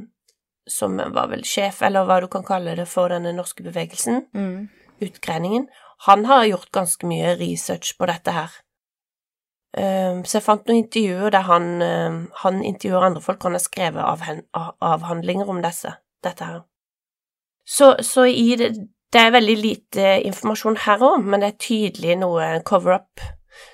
som 0.71 0.97
var 0.97 1.31
vel 1.35 1.45
sjef, 1.47 1.83
eller 1.87 2.07
hva 2.09 2.21
du 2.23 2.31
kan 2.33 2.47
kalle 2.47 2.77
det, 2.79 2.87
for 2.91 3.11
denne 3.13 3.35
norske 3.37 3.67
bevegelsen, 3.67 4.29
Mm. 4.35 4.69
utgreiningen, 5.03 5.67
han 6.07 6.25
har 6.31 6.47
gjort 6.47 6.71
ganske 6.73 7.07
mye 7.07 7.35
research 7.41 7.97
på 7.99 8.07
dette 8.07 8.33
her. 8.33 8.51
Um, 9.75 10.23
så 10.23 10.39
jeg 10.39 10.45
fant 10.45 10.69
noen 10.69 10.85
intervjuer 10.85 11.33
der 11.35 11.47
han, 11.49 11.65
um, 11.83 12.19
han 12.45 12.61
intervjuer 12.63 13.09
andre 13.09 13.23
folk, 13.25 13.43
han 13.43 13.57
har 13.57 13.63
skrevet 13.65 14.05
av, 14.07 14.75
avhandlinger 14.79 15.51
om 15.51 15.59
disse, 15.65 15.91
dette 16.23 16.47
her. 16.47 16.61
Så, 17.67 17.97
så 18.07 18.29
i 18.31 18.55
det, 18.61 18.71
det 19.15 19.23
er 19.23 19.35
veldig 19.35 19.57
lite 19.59 20.13
informasjon 20.29 20.79
her 20.85 21.03
òg, 21.03 21.25
men 21.27 21.43
det 21.43 21.53
er 21.53 21.63
tydelig 21.67 22.19
noe 22.23 22.49
cover-up. 22.67 23.23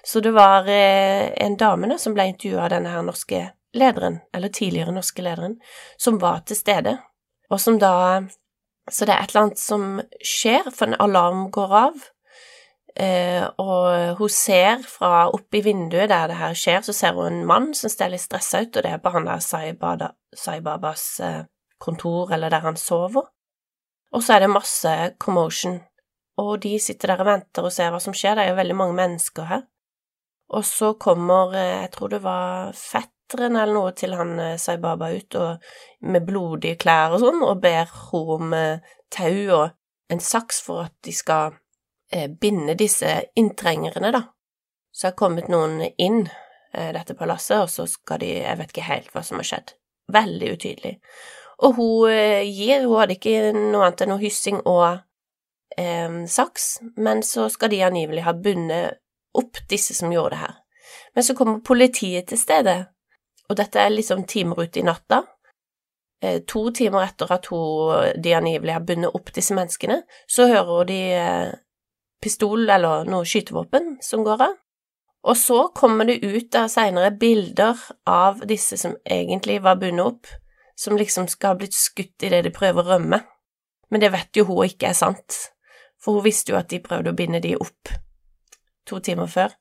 Så 0.05 0.21
det 0.25 0.33
var 0.37 0.69
eh, 0.69 1.31
en 1.41 1.57
dame 1.61 1.89
da, 1.89 1.97
som 2.01 2.17
ble 2.17 2.31
intervjua 2.31 2.67
av 2.67 2.75
denne 2.75 2.93
her 2.93 3.05
norske 3.05 3.43
lederen, 3.77 4.21
eller 4.37 4.53
tidligere 4.53 4.93
norske 4.93 5.25
lederen, 5.25 5.59
som 6.01 6.19
var 6.21 6.43
til 6.49 6.59
stede, 6.59 6.97
og 7.51 7.61
som 7.61 7.79
da 7.81 8.23
Så 8.91 9.07
det 9.07 9.13
er 9.15 9.23
et 9.23 9.31
eller 9.31 9.45
annet 9.45 9.61
som 9.61 9.83
skjer, 10.25 10.65
for 10.75 10.89
en 10.89 10.97
alarm 10.99 11.45
går 11.55 11.75
av, 11.79 12.07
og 12.99 14.17
hun 14.19 14.29
ser 14.29 14.83
fra 14.89 15.29
oppi 15.31 15.61
vinduet 15.63 16.11
der 16.11 16.27
det 16.29 16.39
her 16.41 16.55
skjer, 16.59 16.81
så 16.83 16.93
ser 16.93 17.15
hun 17.15 17.27
en 17.27 17.47
mann 17.47 17.69
som 17.75 17.93
ser 17.93 18.11
litt 18.11 18.25
stressa 18.25 18.65
ut, 18.65 18.77
og 18.77 18.83
det 18.83 18.91
er 18.91 19.03
på 19.03 19.13
han 19.15 19.29
der 19.29 19.41
Sai 19.41 20.61
Babas 20.61 21.05
eh, 21.21 21.45
kontor, 21.81 22.33
eller 22.33 22.51
der 22.51 22.61
han 22.61 22.77
sover. 22.77 23.31
Og 24.13 24.23
så 24.23 24.35
er 24.35 24.41
det 24.41 24.51
masse 24.51 25.15
commotion, 25.19 25.81
og 26.39 26.63
de 26.63 26.79
sitter 26.83 27.13
der 27.13 27.23
og 27.23 27.31
venter 27.31 27.67
og 27.67 27.73
ser 27.73 27.93
hva 27.95 28.01
som 28.03 28.15
skjer, 28.17 28.35
det 28.37 28.45
er 28.45 28.53
jo 28.53 28.59
veldig 28.59 28.77
mange 28.77 28.99
mennesker 28.99 29.49
her. 29.49 29.63
Og 30.51 30.65
så 30.67 30.93
kommer, 30.99 31.55
eh, 31.55 31.83
jeg 31.85 31.91
tror 31.95 32.09
det 32.09 32.23
var 32.23 32.73
fetteren 32.75 33.57
eller 33.57 33.75
noe 33.75 33.93
til 33.95 34.17
han 34.19 34.39
eh, 34.39 34.59
Sai 34.59 34.81
Baba 34.83 35.13
ut, 35.15 35.35
og 35.39 36.11
med 36.11 36.27
blodige 36.27 36.79
klær 36.83 37.15
og 37.15 37.23
sånn, 37.23 37.43
og 37.47 37.63
ber 37.63 37.87
henne 37.87 38.37
om 38.37 38.55
eh, 38.55 38.95
tau 39.15 39.61
og 39.61 39.69
en 40.11 40.21
saks 40.21 40.59
for 40.67 40.89
at 40.89 40.95
de 41.07 41.15
skal 41.15 41.55
eh, 41.55 41.59
binde 42.41 42.75
disse 42.75 43.25
inntrengerne, 43.39 44.11
da. 44.15 44.23
Så 44.93 45.07
har 45.07 45.19
kommet 45.19 45.49
noen 45.49 45.85
inn 45.99 46.25
eh, 46.75 46.91
dette 46.95 47.15
palasset, 47.15 47.63
og 47.63 47.71
så 47.71 47.87
skal 47.87 48.21
de 48.23 48.33
Jeg 48.41 48.59
vet 48.59 48.73
ikke 48.73 48.89
helt 48.89 49.13
hva 49.15 49.23
som 49.27 49.39
har 49.39 49.49
skjedd. 49.51 49.75
Veldig 50.11 50.55
utydelig. 50.57 50.97
Og 51.61 51.77
hun 51.77 52.11
eh, 52.11 52.43
gir 52.49 52.87
Hun 52.87 52.99
hadde 53.03 53.17
ikke 53.19 53.53
noe 53.55 53.87
annet 53.87 54.05
enn 54.05 54.13
noe 54.15 54.23
hyssing 54.23 54.63
og 54.65 55.03
eh, 55.79 56.19
saks, 56.27 56.71
men 56.97 57.23
så 57.27 57.49
skal 57.53 57.71
de 57.71 57.85
angivelig 57.87 58.27
ha 58.27 58.35
bundet 58.35 58.99
opp 59.39 59.63
disse 59.71 59.95
som 59.95 60.13
gjorde 60.13 60.35
det 60.35 60.43
her. 60.45 60.57
Men 61.15 61.25
så 61.27 61.35
kommer 61.39 61.63
politiet 61.63 62.27
til 62.31 62.39
stedet, 62.39 62.79
og 63.51 63.59
dette 63.59 63.79
er 63.79 63.93
liksom 63.95 64.25
timer 64.31 64.65
ute 64.65 64.81
i 64.81 64.87
natta. 64.87 65.23
Eh, 66.23 66.41
to 66.47 66.71
timer 66.75 67.07
etter 67.07 67.31
at 67.33 67.47
hun, 67.51 68.21
de 68.23 68.35
angivelig 68.35 68.75
har 68.75 68.87
bundet 68.87 69.15
opp 69.15 69.31
disse 69.35 69.55
menneskene, 69.55 70.03
så 70.27 70.49
hører 70.51 70.73
hun 70.75 70.91
de 70.91 71.01
eh, 71.17 71.53
pistol 72.23 72.69
eller 72.71 73.09
noe 73.09 73.27
skytevåpen 73.29 73.97
som 74.05 74.25
går 74.25 74.45
av. 74.49 74.59
Og 75.29 75.37
så 75.37 75.67
kommer 75.77 76.09
det 76.09 76.23
ut 76.25 76.55
av 76.57 76.71
seinere 76.73 77.11
bilder 77.13 77.77
av 78.09 78.41
disse 78.49 78.79
som 78.81 78.97
egentlig 79.05 79.59
var 79.63 79.77
bundet 79.81 80.07
opp, 80.07 80.27
som 80.77 80.97
liksom 80.97 81.29
skal 81.29 81.55
ha 81.55 81.61
blitt 81.61 81.77
skutt 81.77 82.25
idet 82.25 82.47
de 82.47 82.53
prøver 82.55 82.81
å 82.81 82.95
rømme. 82.95 83.21
Men 83.91 84.01
det 84.01 84.13
vet 84.15 84.37
jo 84.37 84.47
hun 84.49 84.65
ikke 84.65 84.93
er 84.93 84.97
sant, 84.97 85.37
for 86.01 86.17
hun 86.17 86.25
visste 86.25 86.55
jo 86.55 86.61
at 86.61 86.71
de 86.73 86.81
prøvde 86.81 87.13
å 87.13 87.19
binde 87.19 87.43
de 87.45 87.57
opp 87.61 87.93
to 88.89 89.01
timer 89.05 89.29
før. 89.29 89.53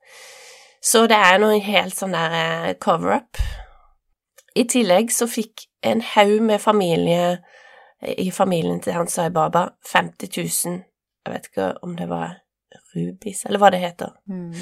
Så 0.82 1.04
det 1.12 1.18
er 1.20 1.42
noe 1.42 1.60
helt 1.60 1.98
sånn 1.98 2.16
der 2.16 2.36
eh, 2.40 2.76
cover-up. 2.80 3.42
I 4.56 4.64
tillegg 4.64 5.12
så 5.12 5.28
fikk 5.28 5.68
en 5.84 6.02
haug 6.16 6.40
med 6.44 6.62
familie 6.64 7.40
i 8.00 8.32
familien 8.32 8.80
til 8.80 8.96
Hans 8.96 9.18
Sai 9.18 9.28
Baba 9.30 9.66
50 9.92 10.32
000, 10.38 10.80
jeg 11.26 11.34
vet 11.34 11.50
ikke 11.52 11.74
om 11.84 11.98
det 12.00 12.08
var 12.10 12.40
rubis, 12.96 13.46
eller 13.46 13.62
hva 13.62 13.72
det 13.74 13.82
heter. 13.84 14.16
Mm. 14.30 14.56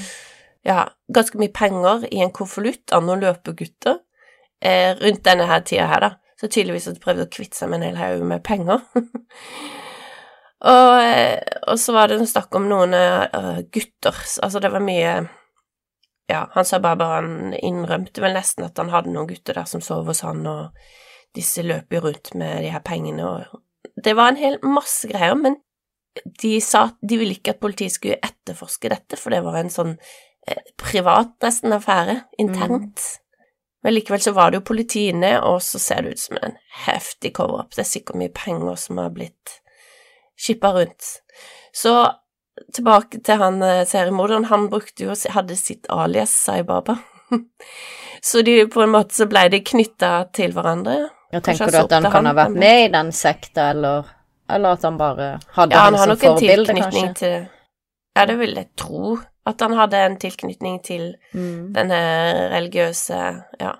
Ja, 0.68 0.84
ganske 1.14 1.40
mye 1.40 1.54
penger 1.54 2.06
i 2.12 2.20
en 2.24 2.34
konvolutt 2.36 2.92
av 2.96 3.06
noen 3.06 3.22
løpegutter 3.24 4.00
eh, 4.62 4.96
rundt 5.00 5.24
denne 5.26 5.48
her 5.48 5.64
tida 5.66 5.88
her, 5.92 6.04
da. 6.04 6.12
Så 6.38 6.50
tydeligvis 6.52 6.90
at 6.90 6.98
de 6.98 7.04
prøvde 7.04 7.26
å 7.26 7.34
kvitte 7.34 7.58
seg 7.58 7.72
med 7.72 7.82
en 7.82 7.88
hel 7.88 8.00
haug 8.02 8.26
med 8.30 8.44
penger. 8.46 8.84
og, 10.74 10.94
eh, 11.02 11.40
og 11.66 11.80
så 11.82 11.96
var 11.96 12.12
det 12.12 12.20
snakk 12.30 12.58
om 12.60 12.68
noen 12.70 12.94
uh, 12.94 13.64
gutter, 13.74 14.22
altså 14.44 14.62
det 14.64 14.74
var 14.74 14.86
mye 14.86 15.18
Ja, 16.28 16.42
han 16.52 16.66
sa 16.68 16.82
bare 16.84 17.00
bare 17.00 17.22
han 17.22 17.54
innrømte 17.56 18.20
vel 18.20 18.36
nesten 18.36 18.66
at 18.66 18.78
han 18.82 18.92
hadde 18.92 19.14
noen 19.14 19.30
gutter 19.30 19.56
der 19.56 19.70
som 19.70 19.80
sov 19.82 20.10
hos 20.12 20.26
han, 20.28 20.44
og 20.44 20.76
disse 21.38 21.64
løp 21.64 21.94
jo 21.94 22.02
rundt 22.04 22.34
med 22.36 22.66
de 22.66 22.74
her 22.74 22.84
pengene, 22.84 23.24
og 23.24 23.64
Det 24.04 24.14
var 24.18 24.30
en 24.34 24.42
hel 24.42 24.60
masse 24.68 25.08
greier, 25.08 25.38
men 25.40 25.56
de 26.42 26.58
sa 26.64 26.88
at 26.90 26.98
de 27.02 27.20
ville 27.20 27.38
ikke 27.38 27.56
at 27.56 27.62
politiet 27.64 27.96
skulle 27.96 28.20
etterforske 28.24 28.92
dette, 28.94 29.20
for 29.20 29.34
det 29.34 29.44
var 29.46 29.60
en 29.60 29.72
sånn 29.74 29.96
eh, 30.48 30.62
privat, 30.80 31.36
nesten, 31.44 31.76
affære, 31.76 32.22
internt. 32.42 33.06
Men 33.86 33.94
likevel 33.94 34.22
så 34.24 34.34
var 34.36 34.52
det 34.52 34.62
jo 34.62 34.68
politi 34.68 35.08
inne, 35.12 35.38
og 35.46 35.62
så 35.64 35.80
ser 35.80 36.04
det 36.04 36.18
ut 36.18 36.24
som 36.24 36.40
en 36.42 36.58
heftig 36.86 37.34
cover-up. 37.38 37.76
Det 37.76 37.86
er 37.86 37.92
sikkert 37.92 38.22
mye 38.22 38.34
penger 38.36 38.80
som 38.82 39.02
har 39.02 39.14
blitt 39.16 39.60
skippa 40.38 40.74
rundt. 40.76 41.12
Så 41.74 41.94
tilbake 42.74 43.22
til 43.26 43.42
han 43.42 43.62
eh, 43.64 43.86
seriemorderen. 43.88 44.50
Han 44.52 44.70
brukte 44.72 45.08
jo, 45.08 45.16
hadde 45.34 45.56
sitt 45.60 45.88
alias 45.94 46.34
Saibaba. 46.34 46.98
Så 48.22 48.42
de, 48.42 48.66
på 48.68 48.82
en 48.82 48.94
måte 48.96 49.14
så 49.14 49.28
ble 49.30 49.46
de 49.54 49.62
knytta 49.62 50.12
til 50.34 50.56
hverandre, 50.56 51.10
Ja, 51.32 51.42
tenker 51.44 51.70
du 51.70 51.78
at 51.84 51.92
han 51.92 52.08
han 52.08 52.14
kan 52.14 52.30
ha 52.30 52.34
vært 52.34 52.56
med 52.58 52.86
i 52.86 52.92
den 52.94 53.12
sekta, 53.14 53.70
eller, 53.76 54.08
eller 54.50 54.78
at 54.78 54.82
han 54.88 54.98
bare 54.98 55.40
hadde 55.56 55.76
Ja, 55.76 55.82
han 55.88 55.96
har 55.96 56.08
nok 56.08 56.24
en 56.24 56.38
tilknytning 56.38 56.84
kanskje? 56.84 57.14
til 57.16 57.48
Ja, 58.18 58.26
det 58.26 58.38
vil 58.40 58.56
jeg 58.56 58.70
tro. 58.76 59.18
At 59.46 59.62
han 59.62 59.74
hadde 59.78 59.98
en 60.06 60.18
tilknytning 60.18 60.82
til 60.84 61.16
Mm. 61.34 61.74
denne 61.74 62.00
religiøse 62.52 63.44
Ja. 63.62 63.74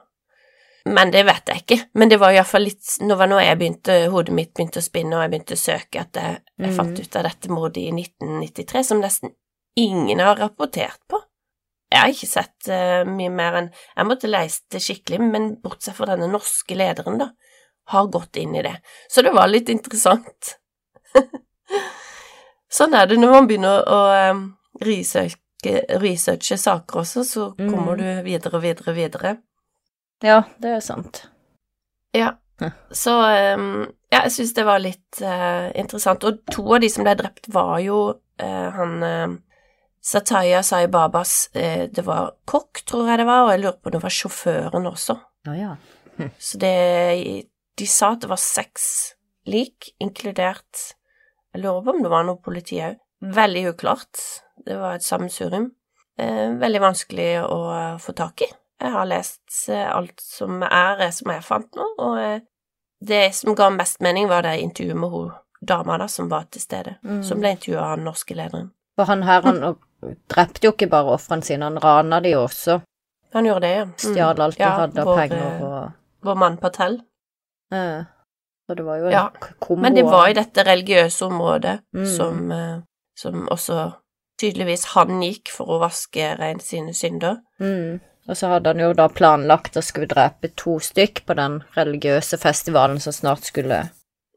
Men 0.86 1.12
det 1.12 1.26
vet 1.26 1.46
jeg 1.48 1.58
ikke. 1.66 1.78
Men 1.96 2.10
det 2.10 2.20
var 2.20 2.32
iallfall 2.32 2.64
litt 2.64 2.98
Nå 3.02 3.16
var 3.18 3.28
det 3.28 3.42
jeg 3.44 3.58
begynte, 3.60 4.10
hodet 4.10 4.34
mitt 4.34 4.54
begynte 4.54 4.80
å 4.80 4.86
spinne, 4.86 5.16
og 5.18 5.22
jeg 5.26 5.32
begynte 5.32 5.58
å 5.58 5.64
søke 5.66 6.00
at 6.00 6.14
jeg, 6.14 6.38
jeg 6.60 6.70
Mm. 6.70 6.76
fant 6.78 7.00
ut 7.00 7.16
av 7.16 7.24
dette 7.24 7.50
mordet 7.50 7.78
i 7.84 7.92
1993, 7.92 8.84
som 8.86 9.02
nesten 9.02 9.32
ingen 9.76 10.20
har 10.20 10.36
rapportert 10.38 11.00
på. 11.10 11.20
Jeg 11.92 12.00
har 12.00 12.08
ikke 12.10 12.28
sett 12.28 12.68
uh, 12.70 13.04
mye 13.06 13.30
mer 13.30 13.54
enn 13.56 13.72
Jeg 13.98 14.06
måtte 14.06 14.28
lese 14.30 14.62
det 14.72 14.82
skikkelig, 14.82 15.20
men 15.32 15.56
bortsett 15.62 15.96
fra 15.96 16.06
denne 16.06 16.28
norske 16.32 16.76
lederen, 16.76 17.18
da, 17.18 17.30
har 17.94 18.08
gått 18.12 18.36
inn 18.40 18.56
i 18.56 18.64
det. 18.66 18.76
Så 19.10 19.24
det 19.24 19.34
var 19.36 19.48
litt 19.52 19.70
interessant. 19.72 20.56
sånn 22.78 22.96
er 22.98 23.08
det 23.10 23.20
når 23.20 23.34
man 23.36 23.48
begynner 23.50 23.84
å 23.88 24.00
researche, 24.84 25.38
researche 26.02 26.58
saker 26.60 27.02
også, 27.04 27.24
så 27.26 27.48
kommer 27.58 27.96
Mm. 27.96 28.02
du 28.02 28.24
videre 28.28 28.58
og 28.60 28.64
videre 28.64 28.92
og 28.92 28.98
videre. 28.98 29.38
Ja, 30.24 30.44
det 30.60 30.76
er 30.76 30.80
sant. 30.82 31.28
Ja. 32.14 32.36
Så 32.92 33.12
ja, 33.14 34.22
jeg 34.24 34.32
syns 34.34 34.54
det 34.58 34.66
var 34.66 34.80
litt 34.82 35.20
uh, 35.22 35.70
interessant. 35.78 36.24
Og 36.26 36.40
to 36.50 36.64
av 36.74 36.82
de 36.82 36.90
som 36.90 37.04
ble 37.06 37.14
drept, 37.20 37.50
var 37.54 37.78
jo 37.84 38.00
uh, 38.42 38.70
han 38.74 39.04
uh, 39.04 39.36
Sataya 40.02 40.64
Sai 40.64 40.88
Babas 40.88 41.50
eh, 41.54 41.90
Det 41.92 42.06
var 42.06 42.32
kokk, 42.46 42.82
tror 42.88 43.10
jeg 43.10 43.20
det 43.20 43.26
var, 43.28 43.44
og 43.44 43.52
jeg 43.52 43.62
lurer 43.62 43.76
på 43.78 43.90
om 43.90 43.96
det 43.98 44.04
var 44.04 44.14
sjåføren 44.16 44.88
også. 44.88 45.18
Ja, 45.50 45.54
ja. 45.58 45.76
Så 46.40 46.58
det 46.58 46.72
De 47.78 47.88
sa 47.88 48.12
at 48.16 48.24
det 48.24 48.30
var 48.32 48.40
seks 48.42 48.86
lik, 49.48 49.92
inkludert 50.04 50.94
Jeg 51.54 51.62
lurer 51.64 51.84
på 51.86 51.94
om 51.96 52.02
det 52.04 52.10
var 52.12 52.26
noe 52.28 52.42
politi 52.44 52.80
òg. 52.84 52.98
Veldig 53.22 53.64
uklart. 53.72 54.20
Det 54.66 54.76
var 54.78 54.98
et 54.98 55.06
sammensurium. 55.06 55.72
Eh, 56.20 56.52
veldig 56.60 56.82
vanskelig 56.84 57.30
å 57.46 57.58
eh, 57.74 57.98
få 58.02 58.14
tak 58.18 58.44
i. 58.46 58.50
Jeg 58.82 58.94
har 58.94 59.08
lest 59.10 59.70
eh, 59.74 59.88
alt 59.90 60.20
som 60.22 60.62
er, 60.68 61.02
som 61.16 61.32
jeg 61.34 61.46
fant 61.46 61.78
nå, 61.80 61.88
og 61.98 62.20
eh, 62.22 62.40
det 63.02 63.24
som 63.38 63.56
ga 63.58 63.70
mest 63.74 64.02
mening, 64.06 64.28
var 64.30 64.46
det 64.46 64.56
intervjuet 64.62 64.98
med 65.02 65.10
hun 65.14 65.32
dama 65.62 65.98
da, 65.98 66.06
som 66.10 66.30
var 66.30 66.46
til 66.54 66.62
stede, 66.62 66.98
Mm. 67.04 67.24
som 67.26 67.40
ble 67.42 67.56
intervjua 67.56 67.82
av 67.88 67.98
den 67.98 68.06
norske 68.06 68.36
lederen. 68.38 68.70
For 68.98 69.10
han 69.10 69.24
her, 69.26 69.42
han 69.46 69.62
drepte 70.30 70.68
jo 70.68 70.74
ikke 70.76 70.90
bare 70.94 71.16
ofrene 71.18 71.46
sine, 71.46 71.66
han 71.72 71.80
rana 71.82 72.20
de 72.22 72.36
jo 72.36 72.44
også. 72.46 72.80
Han 73.34 73.46
gjorde 73.50 73.66
det, 73.66 73.74
ja. 73.80 73.86
Mm. 73.90 73.98
Stjal 74.04 74.42
alt 74.46 74.58
de 74.58 74.64
Ja, 74.64 74.72
hadde 74.84 75.02
av 75.06 75.16
penger 75.18 75.64
og 75.66 76.26
Vår 76.28 76.36
mann 76.38 76.58
Patel. 76.62 77.00
Så 77.72 78.76
det 78.76 78.84
var 78.84 78.98
jo 79.00 79.06
en 79.08 79.12
Ja, 79.12 79.30
kombo. 79.60 79.82
Men 79.82 79.96
det 79.96 80.04
var 80.06 80.28
i 80.30 80.34
dette 80.34 80.64
religiøse 80.64 81.26
området 81.26 81.80
Mm. 81.96 82.06
som, 82.18 82.52
eh, 82.52 82.80
som 83.18 83.48
også 83.48 83.94
tydeligvis 84.42 84.86
han 84.94 85.22
gikk 85.22 85.50
for 85.50 85.68
å 85.68 85.80
vaske 85.80 86.38
rein 86.40 86.60
sine 86.60 86.94
synder. 86.94 87.38
Mm. 87.60 88.00
Og 88.30 88.36
så 88.36 88.48
hadde 88.52 88.68
han 88.74 88.80
jo 88.80 88.94
da 88.94 89.08
planlagt 89.08 89.78
å 89.78 89.82
skulle 89.84 90.08
drepe 90.08 90.52
to 90.56 90.80
stykk 90.80 91.26
på 91.26 91.36
den 91.36 91.64
religiøse 91.78 92.38
festivalen 92.38 93.00
som 93.00 93.14
snart 93.14 93.44
skulle 93.44 93.90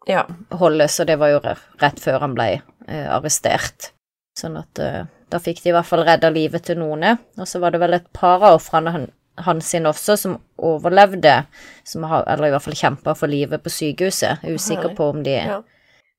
Ja. 0.06 0.22
holdes, 0.52 1.00
og 1.00 1.06
det 1.06 1.18
var 1.18 1.28
jo 1.28 1.40
rett 1.40 1.98
før 2.00 2.20
han 2.20 2.34
ble 2.34 2.62
eh, 2.88 3.06
arrestert. 3.10 3.90
Sånn 4.38 4.56
at 4.58 4.78
eh, 4.78 5.04
da 5.28 5.38
fikk 5.38 5.62
de 5.62 5.70
i 5.70 5.72
hvert 5.72 5.86
fall 5.86 6.04
redda 6.04 6.30
livet 6.32 6.62
til 6.64 6.76
noen. 6.76 7.18
Og 7.38 7.46
så 7.46 7.60
var 7.60 7.70
det 7.72 7.80
vel 7.80 7.94
et 7.94 8.12
par 8.12 8.40
av 8.42 8.56
ofrene 8.60 8.90
han, 8.92 9.10
hans 9.36 9.68
sin 9.70 9.86
også 9.86 10.16
som 10.16 10.38
overlevde, 10.58 11.44
som 11.84 12.02
har, 12.02 12.24
eller 12.28 12.50
i 12.50 12.54
hvert 12.54 12.62
fall 12.62 12.76
kjempa 12.76 13.14
for 13.16 13.30
livet 13.30 13.62
på 13.62 13.72
sykehuset. 13.72 14.42
Er 14.42 14.54
usikker 14.54 14.94
på 14.96 15.10
om 15.14 15.22
de 15.24 15.36
ja. 15.36 15.60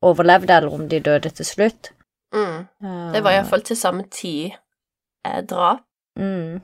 overlevde, 0.01 0.53
eller 0.53 0.73
om 0.73 0.87
de 0.89 0.99
døde 0.99 1.29
til 1.29 1.45
slutt. 1.45 1.91
Mm. 2.33 2.67
Eh, 2.83 3.11
Det 3.13 3.23
var 3.23 3.31
iallfall 3.31 3.61
til 3.61 3.77
samme 3.77 4.03
tid 4.09 4.51
eh, 5.27 5.41
drap. 5.43 5.83
Mm. 6.19 6.61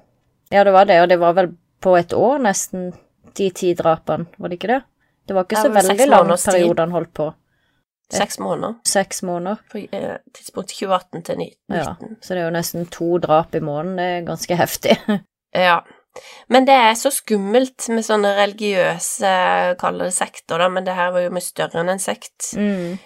Ja, 0.51 0.63
det 0.63 0.73
var 0.73 0.85
det, 0.85 1.01
og 1.01 1.09
det 1.09 1.19
var 1.19 1.33
vel 1.33 1.51
på 1.83 1.97
et 1.97 2.13
år 2.13 2.39
nesten 2.41 2.93
de 3.37 3.49
ti 3.53 3.73
drapene, 3.77 4.25
var 4.37 4.49
det 4.49 4.57
ikke 4.57 4.71
det? 4.71 4.81
Det 5.27 5.35
var 5.35 5.43
ikke 5.43 5.59
så 5.59 5.69
var 5.69 5.83
veldig 5.83 6.07
lang 6.07 6.31
periode 6.31 6.81
han 6.81 6.95
holdt 6.95 7.13
på. 7.13 7.33
Seks 8.13 8.39
måneder. 8.39 8.77
Seks 8.87 9.23
måneder. 9.23 9.55
På 9.71 9.77
eh, 9.77 10.15
tidspunkt 10.33 10.69
2018 10.71 11.23
til 11.23 11.37
19. 11.37 11.75
Ja, 11.75 11.95
så 12.21 12.33
det 12.33 12.41
er 12.41 12.45
jo 12.45 12.53
nesten 12.55 12.87
to 12.91 13.17
drap 13.19 13.55
i 13.55 13.59
måneden, 13.59 13.97
det 13.99 14.05
er 14.05 14.29
ganske 14.29 14.55
heftig. 14.55 14.97
Ja. 15.55 15.79
Men 16.53 16.67
det 16.67 16.77
er 16.87 16.95
så 16.99 17.11
skummelt 17.13 17.89
med 17.93 18.05
sånne 18.05 18.33
religiøse, 18.37 19.33
kall 19.81 20.01
det 20.03 20.13
sekter, 20.15 20.61
da, 20.63 20.69
men 20.71 20.87
det 20.87 20.95
her 20.97 21.13
var 21.15 21.25
jo 21.25 21.33
mye 21.35 21.45
større 21.45 21.81
enn 21.83 21.93
en 21.95 22.03
sekt. 22.03 22.53
Mm. 22.57 22.97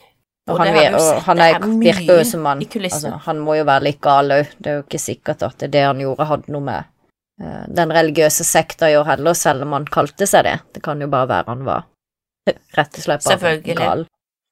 Og, 0.50 0.56
Og 0.56 0.64
han, 0.64 0.72
vi 0.74 0.86
og 0.98 1.20
han 1.28 1.42
er, 1.44 1.56
er 1.56 1.68
virker 1.80 2.18
jo 2.18 2.24
som 2.26 2.48
han 2.50 2.64
altså, 2.66 3.12
Han 3.28 3.44
må 3.46 3.60
jo 3.60 3.66
være 3.70 3.86
litt 3.86 4.00
gal 4.02 4.34
òg. 4.34 4.56
Det 4.58 4.72
er 4.72 4.80
jo 4.80 4.86
ikke 4.88 5.00
sikkert 5.00 5.46
at 5.46 5.68
det 5.72 5.84
han 5.86 6.02
gjorde, 6.02 6.28
hadde 6.32 6.56
noe 6.56 6.66
med 6.66 6.90
uh, 7.44 7.68
den 7.70 7.94
religiøse 7.94 8.48
sekta 8.48 8.90
å 8.90 8.96
gjøre 8.96 9.10
heller, 9.14 9.38
selv 9.38 9.68
om 9.68 9.78
han 9.78 9.86
kalte 9.86 10.28
seg 10.30 10.48
det. 10.50 10.58
Det 10.76 10.82
kan 10.84 11.02
jo 11.02 11.12
bare 11.14 11.30
være 11.30 11.54
han 11.54 11.62
var 11.68 11.86
rett 12.80 12.98
og 12.98 13.06
slett 13.06 13.28
bare 13.28 13.38
Selvfølgelig. 13.38 13.78
gal. 13.84 14.04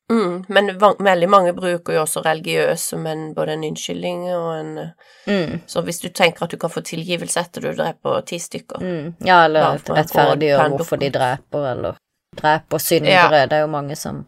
Mm, 0.10 0.46
men 0.48 0.72
veldig 0.80 1.30
mange 1.30 1.54
bruker 1.54 1.94
jo 1.94 2.02
også 2.02 2.24
religiøs 2.26 2.88
som 2.94 3.06
en, 3.08 3.28
både 3.38 3.54
en 3.54 3.66
unnskyldning 3.68 4.24
og 4.34 4.48
en 4.60 4.72
Mm. 5.30 5.60
Så 5.68 5.82
hvis 5.82 6.00
du 6.00 6.10
tenker 6.10 6.44
at 6.44 6.52
du 6.52 6.58
kan 6.58 6.72
få 6.74 6.82
tilgivelse 6.82 7.40
etter 7.40 7.62
du 7.62 7.74
dreper 7.78 8.22
ti 8.26 8.40
stykker 8.40 8.82
Mm. 8.82 9.14
Ja, 9.26 9.44
eller 9.46 9.78
rettferdiggjør 9.78 10.70
hvorfor 10.74 10.98
de 10.98 11.10
dreper, 11.14 11.72
eller 11.72 12.00
dreper 12.38 12.78
syndere. 12.78 13.46
Det 13.46 13.58
er 13.58 13.62
jo 13.62 13.68
mange 13.68 13.96
som 13.96 14.26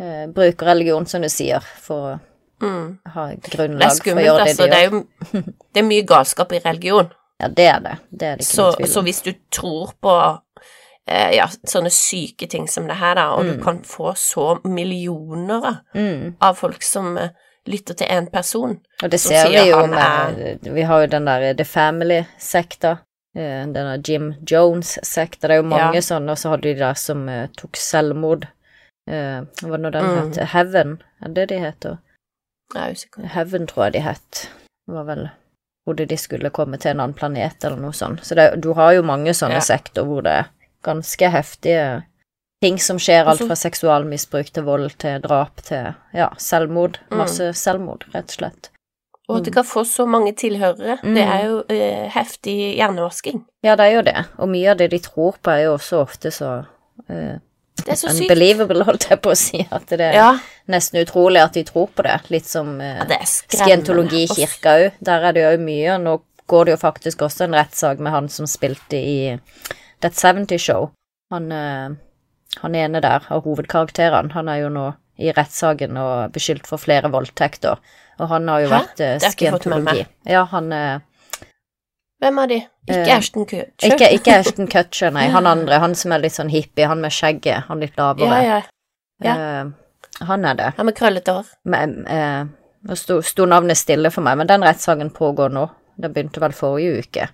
eh, 0.00 0.26
bruker 0.30 0.66
religion, 0.66 1.06
som 1.06 1.22
du 1.22 1.28
sier, 1.28 1.64
for 1.82 1.96
å 2.12 2.18
mm. 2.62 2.98
ha 3.14 3.28
grunnlag 3.50 3.92
skummelt, 3.96 4.04
for 4.04 4.22
å 4.22 4.26
gjøre 4.26 4.44
det 4.44 4.50
altså. 4.50 4.62
de 4.62 4.70
Det 4.70 4.78
er 4.78 4.82
gjør. 4.82 4.92
jo 4.92 5.54
det 5.74 5.82
er 5.82 5.88
mye 5.88 6.06
galskap 6.06 6.52
i 6.52 6.62
religion. 6.64 7.12
Ja, 7.36 7.48
det 7.52 7.64
er 7.68 7.80
det. 7.84 7.96
Det 8.08 8.26
er 8.26 8.38
det 8.38 8.44
ikke 8.46 8.54
Så, 8.54 8.62
noen 8.62 8.76
tvil 8.78 8.88
så 8.88 9.00
hvis 9.04 9.18
du 9.20 9.32
tror 9.52 9.90
på 10.00 10.12
ja, 11.08 11.46
sånne 11.66 11.90
syke 11.90 12.48
ting 12.50 12.66
som 12.68 12.86
det 12.88 12.96
her, 12.96 13.14
da, 13.14 13.28
og 13.36 13.44
Mm. 13.44 13.56
du 13.58 13.62
kan 13.64 13.82
få 13.82 14.14
så 14.16 14.60
millioner 14.64 15.66
av- 15.66 15.76
Mm. 15.94 16.34
av 16.40 16.54
folk 16.56 16.82
som 16.82 17.16
eh, 17.18 17.28
lytter 17.66 17.94
til 17.94 18.06
én 18.08 18.30
person 18.32 18.80
Og 19.02 19.10
det 19.10 19.20
ser 19.20 19.48
vi 19.48 19.70
jo 19.70 19.86
med 19.86 20.58
Vi 20.62 20.82
har 20.82 21.00
jo 21.00 21.06
den 21.06 21.24
der 21.24 21.54
The 21.54 21.64
Family-sekta. 21.64 22.98
eh, 23.36 23.66
Denne 23.66 24.02
Jim 24.08 24.34
Jones-sekta. 24.50 25.48
Det 25.48 25.50
er 25.50 25.56
jo 25.62 25.68
mange 25.68 25.94
Ja. 25.94 26.00
sånne, 26.00 26.30
og 26.30 26.36
så 26.38 26.48
har 26.50 26.56
du 26.56 26.72
de 26.72 26.78
der 26.78 26.94
som 26.94 27.28
eh, 27.28 27.46
tok 27.56 27.72
selvmord. 27.76 28.44
Eh, 29.08 29.42
hva 29.62 29.68
var 29.68 29.76
det 29.78 29.82
nå 29.82 29.90
den 29.92 30.04
Mm. 30.04 30.32
het? 30.34 30.48
Heaven, 30.48 31.02
er 31.22 31.28
det 31.28 31.48
de 31.48 31.58
heter? 31.58 31.98
Jeg 32.74 32.88
er 32.88 32.92
usikker. 32.92 33.26
Heaven, 33.28 33.66
tror 33.66 33.84
jeg 33.84 33.92
de 33.92 34.00
het. 34.00 34.48
Det 34.88 34.94
var 34.94 35.04
vel 35.04 35.30
hvor 35.86 35.94
de 35.94 36.16
skulle 36.16 36.50
komme 36.50 36.76
til 36.78 36.90
en 36.90 37.00
annen 37.00 37.14
planet, 37.14 37.62
eller 37.64 37.76
noe 37.76 37.92
sånt. 37.92 38.20
Så 38.24 38.34
det, 38.34 38.60
du 38.60 38.72
har 38.74 38.92
jo 38.94 39.02
mange 39.02 39.30
sånne 39.32 39.52
Ja. 39.54 39.60
sekter 39.60 40.02
hvor 40.04 40.22
det 40.22 40.32
er 40.32 40.44
ganske 40.86 41.30
heftige 41.34 41.86
ting 42.64 42.78
som 42.80 42.98
skjer, 42.98 43.26
alt 43.28 43.42
fra 43.44 43.56
seksualmisbruk 43.58 44.48
til 44.54 44.64
vold 44.66 44.94
til 45.02 45.20
drap 45.24 45.60
til 45.66 45.92
ja, 46.16 46.30
selvmord. 46.40 47.00
Mm. 47.10 47.18
Masse 47.20 47.50
selvmord, 47.58 48.06
rett 48.14 48.32
og 48.32 48.38
slett. 48.40 48.70
Og 49.26 49.40
at 49.40 49.48
det 49.48 49.56
kan 49.56 49.66
få 49.66 49.82
så 49.84 50.06
mange 50.06 50.32
tilhørere. 50.38 51.00
Mm. 51.02 51.16
Det 51.16 51.24
er 51.24 51.40
jo 51.48 51.56
eh, 51.74 52.04
heftig 52.14 52.54
hjernevasking. 52.78 53.42
Ja, 53.66 53.74
det 53.78 53.88
er 53.88 53.96
jo 53.96 54.04
det, 54.06 54.20
og 54.38 54.50
mye 54.52 54.70
av 54.70 54.78
det 54.78 54.92
de 54.94 55.02
tror 55.02 55.40
på, 55.42 55.50
er 55.50 55.66
jo 55.66 55.74
også 55.74 56.04
ofte 56.04 56.30
så 56.34 56.52
eh, 57.10 57.34
Det 57.82 57.90
er 57.92 57.98
så 57.98 58.12
sykt. 58.12 58.30
unbelievable, 58.30 58.86
holdt 58.86 59.08
jeg 59.10 59.20
på 59.24 59.34
å 59.34 59.38
si, 59.38 59.64
at 59.66 59.90
det 59.90 60.12
er 60.12 60.20
Ja, 60.20 60.30
nesten 60.70 61.02
utrolig 61.02 61.42
at 61.42 61.58
de 61.58 61.64
tror 61.66 61.90
på 61.90 62.06
det. 62.06 62.20
Litt 62.30 62.46
som 62.46 62.78
eh, 62.80 63.02
ja, 63.02 63.26
kirka 64.30 64.78
òg. 64.78 65.02
Der 65.10 65.28
er 65.28 65.36
det 65.36 65.44
jo 65.44 65.58
mye. 65.66 65.98
Nå 66.06 66.20
går 66.46 66.64
det 66.68 66.76
jo 66.76 66.82
faktisk 66.86 67.26
også 67.26 67.48
en 67.48 67.58
rettssak 67.58 67.98
med 67.98 68.14
han 68.14 68.30
som 68.30 68.46
spilte 68.46 68.96
i 68.96 69.18
That 70.00 70.14
70 70.14 70.58
Show. 70.58 70.90
Han, 71.30 71.50
eh, 71.52 71.90
han 72.62 72.74
ene 72.74 73.00
der 73.00 73.26
av 73.32 73.44
hovedkarakterene. 73.44 74.32
Han 74.36 74.48
er 74.48 74.62
jo 74.64 74.68
nå 74.72 74.86
i 75.18 75.32
rettssaken 75.32 75.96
og 75.96 76.32
beskyldt 76.34 76.66
for 76.68 76.78
flere 76.80 77.08
voldtekter. 77.12 77.80
Og 78.20 78.28
han 78.28 78.48
har 78.48 78.60
jo 78.64 78.68
Hæ? 78.70 78.78
vært 78.78 79.00
eh, 79.00 79.12
med 79.14 79.22
meg. 79.22 79.36
skientologi. 79.36 80.06
Ja, 80.28 80.44
han 80.52 80.72
eh, 80.72 80.98
Hvem 82.22 82.38
av 82.40 82.48
de? 82.48 82.60
Ikke 82.88 83.02
Eh, 83.02 83.16
Ashton 83.16 83.44
Kutcher? 83.46 83.72
Ikke, 83.92 84.06
ikke 84.14 84.36
Ashton 84.40 84.68
Kutcher, 84.72 85.10
nei. 85.12 85.26
Han 85.28 85.46
andre. 85.46 85.80
Han 85.82 85.94
som 85.94 86.12
er 86.14 86.22
litt 86.22 86.32
sånn 86.36 86.48
hippie. 86.52 86.86
Han 86.88 87.00
med 87.02 87.12
skjegget. 87.12 87.66
Han 87.68 87.82
litt 87.82 87.96
lavere. 87.98 88.38
Ja, 88.44 88.60
ja. 89.24 89.34
Eh, 89.34 90.22
han 90.28 90.44
er 90.48 90.54
det. 90.54 90.70
Han 90.78 90.86
med 90.88 90.96
krøllete 90.96 91.34
hår. 91.36 91.50
Eh, 91.74 92.44
Nå 92.86 92.94
sto, 92.94 93.18
sto 93.26 93.44
navnet 93.50 93.76
stille 93.76 94.12
for 94.14 94.22
meg, 94.22 94.36
men 94.38 94.46
den 94.46 94.62
rettssaken 94.62 95.10
pågår 95.10 95.50
nå. 95.50 95.66
Den 95.98 96.12
begynte 96.14 96.40
vel 96.40 96.54
forrige 96.54 97.02
uke. 97.02 97.28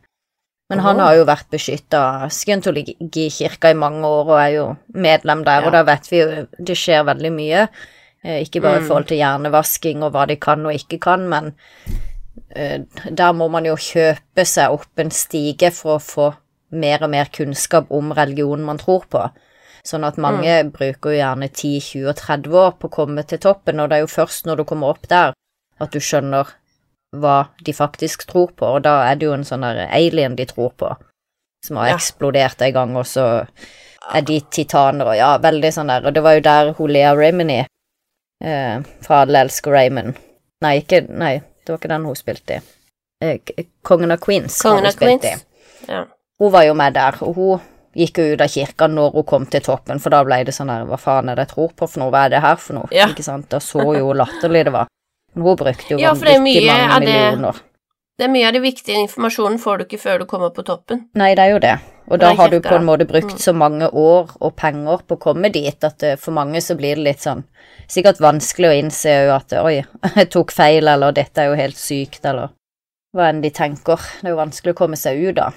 Men 0.70 0.78
han 0.80 0.98
har 1.00 1.14
jo 1.18 1.24
vært 1.28 1.50
beskytta 1.52 1.98
av 2.24 2.30
Skientologikirka 2.32 3.70
i 3.70 3.74
mange 3.76 4.06
år 4.08 4.30
og 4.30 4.38
er 4.40 4.52
jo 4.54 4.66
medlem 4.94 5.44
der, 5.44 5.60
Ja. 5.60 5.66
og 5.66 5.72
da 5.72 5.82
vet 5.82 6.08
vi 6.10 6.18
jo 6.22 6.46
det 6.58 6.76
skjer 6.76 7.04
veldig 7.04 7.32
mye. 7.32 7.68
Eh, 8.24 8.44
ikke 8.44 8.62
bare 8.62 8.76
i 8.76 8.80
Mm. 8.80 8.86
forhold 8.88 9.06
til 9.08 9.18
hjernevasking 9.18 10.02
og 10.02 10.12
hva 10.12 10.26
de 10.28 10.36
kan 10.36 10.64
og 10.66 10.72
ikke 10.72 11.00
kan, 11.00 11.28
men 11.28 11.54
eh, 12.54 12.78
der 13.10 13.32
må 13.32 13.48
man 13.50 13.64
jo 13.64 13.74
kjøpe 13.76 14.46
seg 14.46 14.70
opp 14.70 14.98
en 14.98 15.10
stige 15.10 15.70
for 15.72 15.98
å 15.98 16.00
få 16.02 16.34
mer 16.70 17.02
og 17.02 17.10
mer 17.10 17.24
kunnskap 17.26 17.86
om 17.90 18.12
religionen 18.12 18.64
man 18.64 18.78
tror 18.78 19.04
på. 19.10 19.30
Sånn 19.84 20.04
at 20.06 20.16
mange 20.16 20.70
bruker 20.72 21.10
jo 21.10 21.18
gjerne 21.18 21.48
10, 21.52 21.80
20 21.80 22.08
og 22.08 22.16
30 22.16 22.54
år 22.54 22.72
på 22.78 22.88
å 22.88 22.90
komme 22.90 23.26
til 23.26 23.38
toppen, 23.38 23.80
og 23.80 23.90
det 23.90 23.96
er 23.96 24.00
jo 24.06 24.06
først 24.06 24.46
når 24.46 24.56
du 24.56 24.64
kommer 24.64 24.88
opp 24.88 25.08
der 25.08 25.32
at 25.80 25.90
du 25.90 25.98
skjønner 25.98 26.46
hva 27.12 27.48
de 27.64 27.72
faktisk 27.76 28.26
tror 28.30 28.52
på, 28.56 28.66
og 28.76 28.82
da 28.86 29.10
er 29.10 29.16
det 29.20 29.26
jo 29.26 29.32
en 29.36 29.44
sånn 29.44 29.60
der 29.66 29.86
alien 29.92 30.36
de 30.36 30.46
tror 30.48 30.70
på, 30.80 30.94
som 31.66 31.76
har 31.76 31.88
Ja. 31.92 31.94
eksplodert 31.96 32.62
en 32.62 32.72
gang, 32.72 32.96
og 32.96 33.04
så 33.06 33.46
er 34.14 34.22
de 34.22 34.40
titaner 34.50 35.06
og 35.06 35.16
ja, 35.16 35.38
veldig 35.38 35.72
sånn 35.72 35.88
der, 35.92 36.06
og 36.06 36.14
det 36.14 36.22
var 36.22 36.34
jo 36.34 36.40
der 36.40 36.72
hun 36.78 36.90
Lea 36.90 37.12
Remini 37.14 37.60
eh, 38.44 38.80
fra 39.02 39.20
Alle 39.22 39.44
elsker 39.44 39.70
Raymond 39.70 40.14
Nei, 40.62 40.76
ikke 40.80 41.02
Nei, 41.08 41.36
det 41.64 41.68
var 41.72 41.78
ikke 41.78 41.88
den 41.90 42.04
hun 42.06 42.14
spilte 42.18 42.56
i. 42.56 42.60
Eh, 43.22 43.38
Kongen 43.82 44.10
av 44.14 44.18
Queens. 44.22 44.60
har 44.62 44.70
Kongen 44.70 44.84
hun 44.84 44.86
av 44.86 44.92
spilt 44.96 45.20
Queens. 45.22 45.42
i. 45.42 45.92
Ja. 45.92 46.04
Hun 46.38 46.52
var 46.52 46.62
jo 46.64 46.74
med 46.74 46.94
der, 46.94 47.16
og 47.22 47.34
hun 47.34 47.60
gikk 47.98 48.18
jo 48.18 48.32
ut 48.34 48.40
av 48.40 48.48
kirka 48.48 48.86
når 48.88 49.12
hun 49.12 49.24
kom 49.24 49.46
til 49.46 49.60
toppen, 49.60 49.98
for 50.00 50.10
da 50.10 50.22
ble 50.24 50.44
det 50.44 50.54
sånn 50.54 50.70
der, 50.70 50.84
hva 50.86 50.96
faen 50.98 51.28
er 51.28 51.34
det 51.36 51.48
jeg 51.48 51.54
tror 51.54 51.72
på 51.76 51.88
for 51.90 52.00
noe, 52.00 52.10
hva 52.14 52.24
er 52.26 52.30
det 52.30 52.40
her 52.42 52.56
for 52.56 52.74
noe, 52.78 52.88
Ja. 52.94 53.06
ikke 53.08 53.22
sant, 53.26 53.48
da 53.50 53.58
så 53.58 53.82
jo 53.98 54.12
latterlig 54.14 54.64
det 54.64 54.72
var. 54.72 54.86
Hun 55.34 55.56
brukte 55.56 55.90
jo 55.94 55.98
Ja, 55.98 56.14
for 56.14 56.26
det 56.28 56.34
er 56.36 56.40
mye 56.44 56.62
mange 56.66 57.06
det- 57.06 57.12
millioner. 57.14 57.60
Det 58.18 58.24
er 58.26 58.32
mye 58.32 58.46
av 58.46 58.52
det 58.52 58.60
viktige 58.62 58.98
informasjonen 59.08 59.58
får 59.58 59.78
du 59.78 59.84
ikke 59.86 59.98
før 60.00 60.18
du 60.20 60.24
kommer 60.26 60.50
på 60.54 60.62
toppen. 60.64 61.06
Nei, 61.14 61.34
det 61.34 61.42
er 61.46 61.50
jo 61.54 61.58
det, 61.58 61.78
og 62.10 62.18
da 62.20 62.34
har 62.34 62.48
du 62.52 62.60
på 62.60 62.74
en 62.76 62.84
måte 62.84 63.06
brukt 63.08 63.32
Mm. 63.32 63.38
så 63.40 63.54
mange 63.56 63.88
år 63.90 64.36
og 64.40 64.54
penger 64.56 64.98
på 65.08 65.16
å 65.16 65.18
komme 65.18 65.50
dit, 65.50 65.82
at 65.84 66.02
eh, 66.02 66.16
for 66.16 66.30
mange 66.32 66.60
så 66.60 66.76
blir 66.76 66.94
det 66.96 67.04
litt 67.04 67.20
sånn, 67.24 67.42
sikkert 67.88 68.20
vanskelig 68.20 68.68
å 68.68 68.78
innse 68.82 69.08
jo 69.26 69.32
at, 69.34 69.52
oi, 69.64 69.82
jeg 70.16 70.30
tok 70.30 70.52
feil, 70.52 70.86
eller 70.86 71.10
dette 71.12 71.38
er 71.38 71.48
jo 71.48 71.56
helt 71.56 71.76
sykt, 71.76 72.24
eller 72.24 72.50
hva 73.16 73.30
enn 73.30 73.40
de 73.40 73.50
tenker. 73.50 73.96
Det 74.20 74.28
er 74.28 74.36
jo 74.36 74.36
vanskelig 74.44 74.74
å 74.74 74.78
komme 74.84 74.96
seg 74.96 75.18
ut 75.30 75.34
da. 75.34 75.50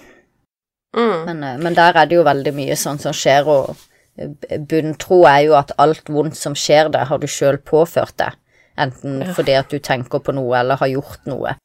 Mm. 0.95 1.25
Men, 1.25 1.43
eh, 1.43 1.57
men 1.57 1.73
der 1.73 1.93
er 1.97 2.05
det 2.05 2.15
jo 2.15 2.23
veldig 2.23 2.53
mye 2.55 2.75
sånn 2.79 2.99
som 2.99 3.11
skjer, 3.13 3.45
og 3.45 3.75
eh, 4.17 4.57
bunntro 4.57 5.25
er 5.27 5.43
jo 5.49 5.53
at 5.59 5.71
alt 5.77 6.05
vondt 6.07 6.35
som 6.39 6.53
skjer 6.55 6.89
deg, 6.89 7.07
har 7.07 7.17
du 7.19 7.27
sjøl 7.27 7.57
påført 7.57 8.15
deg. 8.17 8.31
Enten 8.77 9.21
Ja. 9.21 9.33
fordi 9.33 9.53
at 9.57 9.69
du 9.69 9.79
tenker 9.79 10.19
på 10.19 10.33
noe 10.35 10.57
eller 10.59 10.75
har 10.77 10.87
gjort 10.87 11.25
noe. 11.25 11.55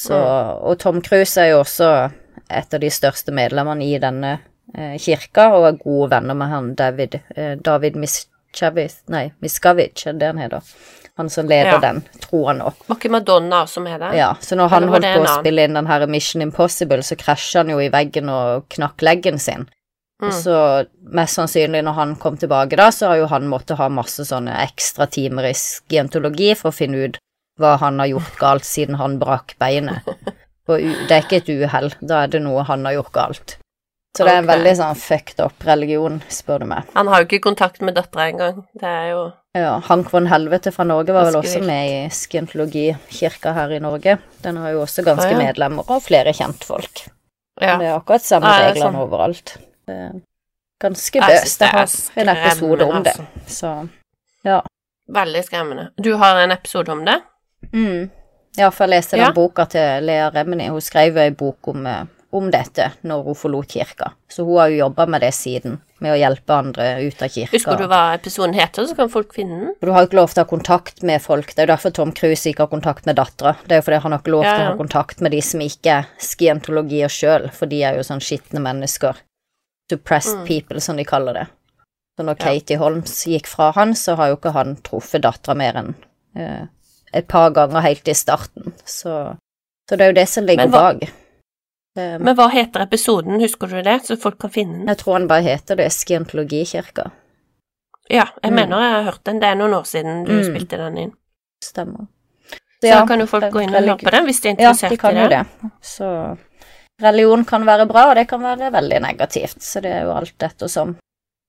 Så, 0.00 0.16
og 0.18 0.78
Tom 0.82 1.00
Cruise 1.02 1.38
er 1.40 1.52
jo 1.52 1.60
også 1.62 2.10
et 2.50 2.74
av 2.74 2.80
de 2.80 2.90
største 2.90 3.30
medlemmene 3.32 3.84
i 3.86 3.98
denne 4.02 4.40
eh, 4.74 4.96
kirka, 4.98 5.52
og 5.54 5.68
er 5.68 5.78
gode 5.78 6.10
venner 6.10 6.34
med 6.34 6.48
han 6.50 6.74
David, 6.74 7.20
eh, 7.36 7.54
David 7.62 7.94
Miscavige, 7.96 8.96
nei, 9.08 9.28
Miscavige, 9.40 10.08
er 10.10 10.18
det 10.18 10.26
han 10.32 10.38
heter. 10.42 10.62
Han 11.16 11.28
som 11.30 11.46
leder 11.46 11.76
Ja. 11.76 11.78
den, 11.78 12.02
tror 12.20 12.48
han 12.48 12.58
nå. 12.58 12.72
Var 12.88 12.96
ikke 12.96 13.10
Madonna 13.14 13.66
som 13.70 13.86
er 13.86 13.98
det? 14.02 14.14
Ja, 14.18 14.32
så 14.40 14.56
når 14.58 14.68
han 14.68 14.88
holdt 14.88 15.04
på 15.14 15.22
å 15.22 15.38
spille 15.38 15.62
inn 15.68 15.74
den 15.78 15.86
her 15.86 16.06
Mission 16.10 16.42
Impossible, 16.42 16.98
så 17.06 17.14
krasja 17.16 17.60
han 17.62 17.70
jo 17.70 17.78
i 17.78 17.88
veggen 17.88 18.28
og 18.28 18.66
knakk 18.74 18.98
leggen 19.06 19.38
sin. 19.38 19.68
Mm. 20.22 20.30
Så 20.32 20.56
mest 21.16 21.36
sannsynlig 21.38 21.82
når 21.84 21.96
han 21.98 22.14
kom 22.20 22.36
tilbake 22.38 22.78
da, 22.78 22.90
så 22.94 23.10
har 23.10 23.22
jo 23.22 23.30
han 23.32 23.48
måttet 23.50 23.80
ha 23.80 23.90
masse 23.92 24.24
sånne 24.28 24.54
ekstra 24.62 25.08
timer 25.10 25.50
i 25.50 25.56
skientologi 25.58 26.52
for 26.58 26.70
å 26.70 26.76
finne 26.76 27.08
ut 27.08 27.18
hva 27.60 27.74
han 27.82 28.00
har 28.02 28.12
gjort 28.12 28.38
galt 28.38 28.66
siden 28.66 28.98
han 29.00 29.18
brakk 29.20 29.56
beinet. 29.62 30.06
Og 30.70 30.80
det 30.80 31.12
er 31.12 31.26
ikke 31.26 31.42
et 31.42 31.50
uhell, 31.52 31.92
da 32.00 32.24
er 32.24 32.32
det 32.32 32.40
noe 32.44 32.64
han 32.64 32.86
har 32.88 32.96
gjort 32.96 33.14
galt. 33.14 33.56
Så 34.14 34.22
det 34.22 34.30
er 34.30 34.38
en 34.38 34.46
okay. 34.46 34.54
veldig 34.54 34.72
sånn 34.78 34.98
fucked 34.98 35.40
up 35.42 35.64
religion, 35.66 36.20
spør 36.30 36.62
du 36.62 36.68
meg. 36.70 36.90
Han 36.94 37.08
har 37.10 37.22
jo 37.22 37.26
ikke 37.26 37.42
kontakt 37.48 37.82
med 37.82 37.96
dattera 37.98 38.28
engang. 38.30 38.60
Det 38.78 38.86
er 38.86 39.08
jo 39.10 39.24
Ja, 39.58 39.72
Hank 39.86 40.12
von 40.14 40.28
Helvete 40.30 40.70
fra 40.74 40.86
Norge 40.86 41.14
var 41.14 41.26
vel 41.28 41.40
også 41.40 41.60
med 41.66 41.90
i 41.90 41.98
skientologikirka 42.14 43.52
her 43.58 43.74
i 43.74 43.82
Norge. 43.82 44.16
Den 44.46 44.62
har 44.62 44.74
jo 44.74 44.84
også 44.86 45.02
ganske 45.06 45.28
ah, 45.28 45.34
ja. 45.34 45.42
medlemmer 45.42 45.90
og 45.90 46.02
flere 46.06 46.34
kjentfolk. 46.34 47.04
Ja. 47.58 47.76
Det 47.78 47.90
er 47.90 47.96
akkurat 47.96 48.26
samme 48.26 48.50
Ja, 48.50 48.62
er 48.62 48.70
reglene 48.70 48.92
sånn. 48.92 49.02
overalt. 49.02 49.56
Er 49.88 50.12
ganske 50.80 51.20
bøst. 51.20 51.60
Jeg 51.60 51.68
har 51.70 51.88
en 52.16 52.28
episode 52.36 52.84
om 52.84 53.02
det, 53.04 53.14
så 53.46 53.88
ja. 54.44 54.60
Veldig 55.08 55.44
skremmende. 55.44 55.90
Du 56.00 56.14
har 56.16 56.38
en 56.40 56.50
episode 56.54 56.92
om 56.92 57.04
det? 57.04 57.18
Mm. 57.72 58.10
Ja, 58.56 58.70
for 58.70 58.84
jeg 58.86 58.90
leste 58.96 59.16
den 59.16 59.26
Ja. 59.26 59.32
boka 59.32 59.64
til 59.68 60.04
Lea 60.06 60.30
Remini. 60.30 60.68
Hun 60.68 60.80
skrev 60.80 61.16
ei 61.18 61.30
bok 61.30 61.68
om, 61.68 61.86
eh, 61.86 62.04
om 62.32 62.50
dette 62.50 62.92
når 63.04 63.24
hun 63.24 63.34
forlot 63.34 63.68
kirka. 63.68 64.12
Så 64.30 64.44
hun 64.46 64.56
har 64.58 64.68
jo 64.68 64.78
jobba 64.86 65.06
med 65.06 65.20
det 65.20 65.34
siden, 65.34 65.80
med 66.00 66.12
å 66.12 66.18
hjelpe 66.18 66.50
andre 66.56 67.06
ut 67.06 67.20
av 67.22 67.28
kirka. 67.28 67.50
Husker 67.52 67.76
du 67.76 67.86
hva 67.86 68.14
episoden 68.14 68.54
heter, 68.54 68.86
så 68.86 68.96
kan 68.96 69.08
folk 69.08 69.34
finne 69.34 69.60
den? 69.60 69.74
Du 69.82 69.90
har 69.92 70.02
jo 70.02 70.06
ikke 70.08 70.16
lov 70.20 70.28
til 70.32 70.42
å 70.44 70.46
ha 70.46 70.56
kontakt 70.56 71.02
med 71.02 71.20
folk. 71.22 71.46
Det 71.54 71.58
er 71.58 71.66
jo 71.66 71.72
derfor 71.76 71.92
Tom 71.92 72.12
Cruise 72.12 72.46
ikke 72.46 72.60
har 72.60 72.68
kontakt 72.68 73.04
med 73.06 73.16
dattera. 73.16 73.56
Det 73.66 73.72
er 73.72 73.82
jo 73.82 73.82
fordi 73.90 74.00
han 74.02 74.12
har 74.12 74.18
ikke 74.20 74.30
lov 74.32 74.44
Ja, 74.44 74.56
til 74.56 74.64
å 74.66 74.70
ha 74.70 74.76
kontakt 74.76 75.20
med 75.20 75.32
de 75.32 75.40
som 75.40 75.60
ikke 75.60 75.86
er 75.98 76.06
skientologier 76.18 77.08
sjøl, 77.08 77.50
for 77.52 77.66
de 77.66 77.82
er 77.82 77.96
jo 77.96 78.02
sånn 78.02 78.20
skitne 78.20 78.60
mennesker. 78.60 79.16
Suppressed 79.94 80.38
Mm. 80.40 80.46
people, 80.46 80.80
som 80.80 80.96
de 80.96 81.04
kaller 81.04 81.32
det. 81.40 81.46
Så 82.18 82.24
når 82.24 82.36
Ja. 82.38 82.44
Katie 82.44 82.76
Holmes 82.78 83.24
gikk 83.26 83.46
fra 83.46 83.72
han, 83.72 83.94
så 83.94 84.16
har 84.16 84.28
jo 84.28 84.36
ikke 84.36 84.52
han 84.52 84.76
truffet 84.76 85.22
dattera 85.22 85.54
mer 85.56 85.74
enn 85.80 85.94
eh, 86.36 86.66
et 87.12 87.26
par 87.28 87.50
ganger 87.50 87.80
helt 87.82 88.08
i 88.08 88.14
starten. 88.14 88.72
Så, 88.84 89.36
så 89.88 89.96
det 89.96 90.00
er 90.00 90.10
jo 90.12 90.20
det 90.20 90.28
som 90.28 90.44
ligger 90.46 90.68
bak. 90.70 91.02
Um, 91.96 92.22
Men 92.24 92.34
hva 92.34 92.48
heter 92.50 92.82
episoden, 92.82 93.38
husker 93.40 93.68
du 93.70 93.80
det, 93.82 94.00
så 94.02 94.16
folk 94.18 94.38
kan 94.42 94.50
finne 94.50 94.78
den? 94.80 94.86
jeg 94.88 94.98
tror 94.98 95.12
han 95.14 95.28
bare 95.28 95.42
heter 95.46 95.76
det 95.76 95.92
Skientologikirka. 95.94 97.10
Ja, 98.10 98.24
jeg 98.42 98.50
Mm. 98.50 98.54
mener 98.56 98.80
jeg 98.82 98.92
har 98.92 99.02
hørt 99.12 99.24
den. 99.24 99.38
Det 99.40 99.48
er 99.48 99.54
noen 99.54 99.74
år 99.74 99.84
siden 99.86 100.24
du 100.26 100.32
Mm. 100.32 100.44
spilte 100.44 100.76
den 100.76 100.98
inn. 100.98 101.12
Stemmer. 101.62 102.06
Så 102.82 102.90
da 102.90 103.06
kan 103.06 103.20
jo 103.20 103.26
folk 103.26 103.44
gå 103.52 103.62
inn 103.62 103.74
og 103.74 103.82
høre 103.82 103.96
på 103.98 104.10
den 104.10 104.26
hvis 104.26 104.40
de 104.42 104.48
er 104.48 104.54
interessert 104.56 104.82
Ja, 104.82 104.88
de 104.90 104.96
kan 104.98 105.16
i 105.16 105.22
jo 105.22 105.28
det. 105.28 105.46
det. 105.62 105.70
Så 105.82 106.38
religion 107.04 107.44
kan 107.48 107.64
være 107.68 107.86
bra, 107.90 108.08
og 108.10 108.16
det 108.18 108.26
kan 108.30 108.42
være 108.42 108.70
veldig 108.74 109.00
negativt. 109.04 109.62
Så 109.62 109.80
det 109.84 109.92
er 109.92 110.06
jo 110.08 110.14
alt 110.16 110.42
ettersom. 110.48 110.96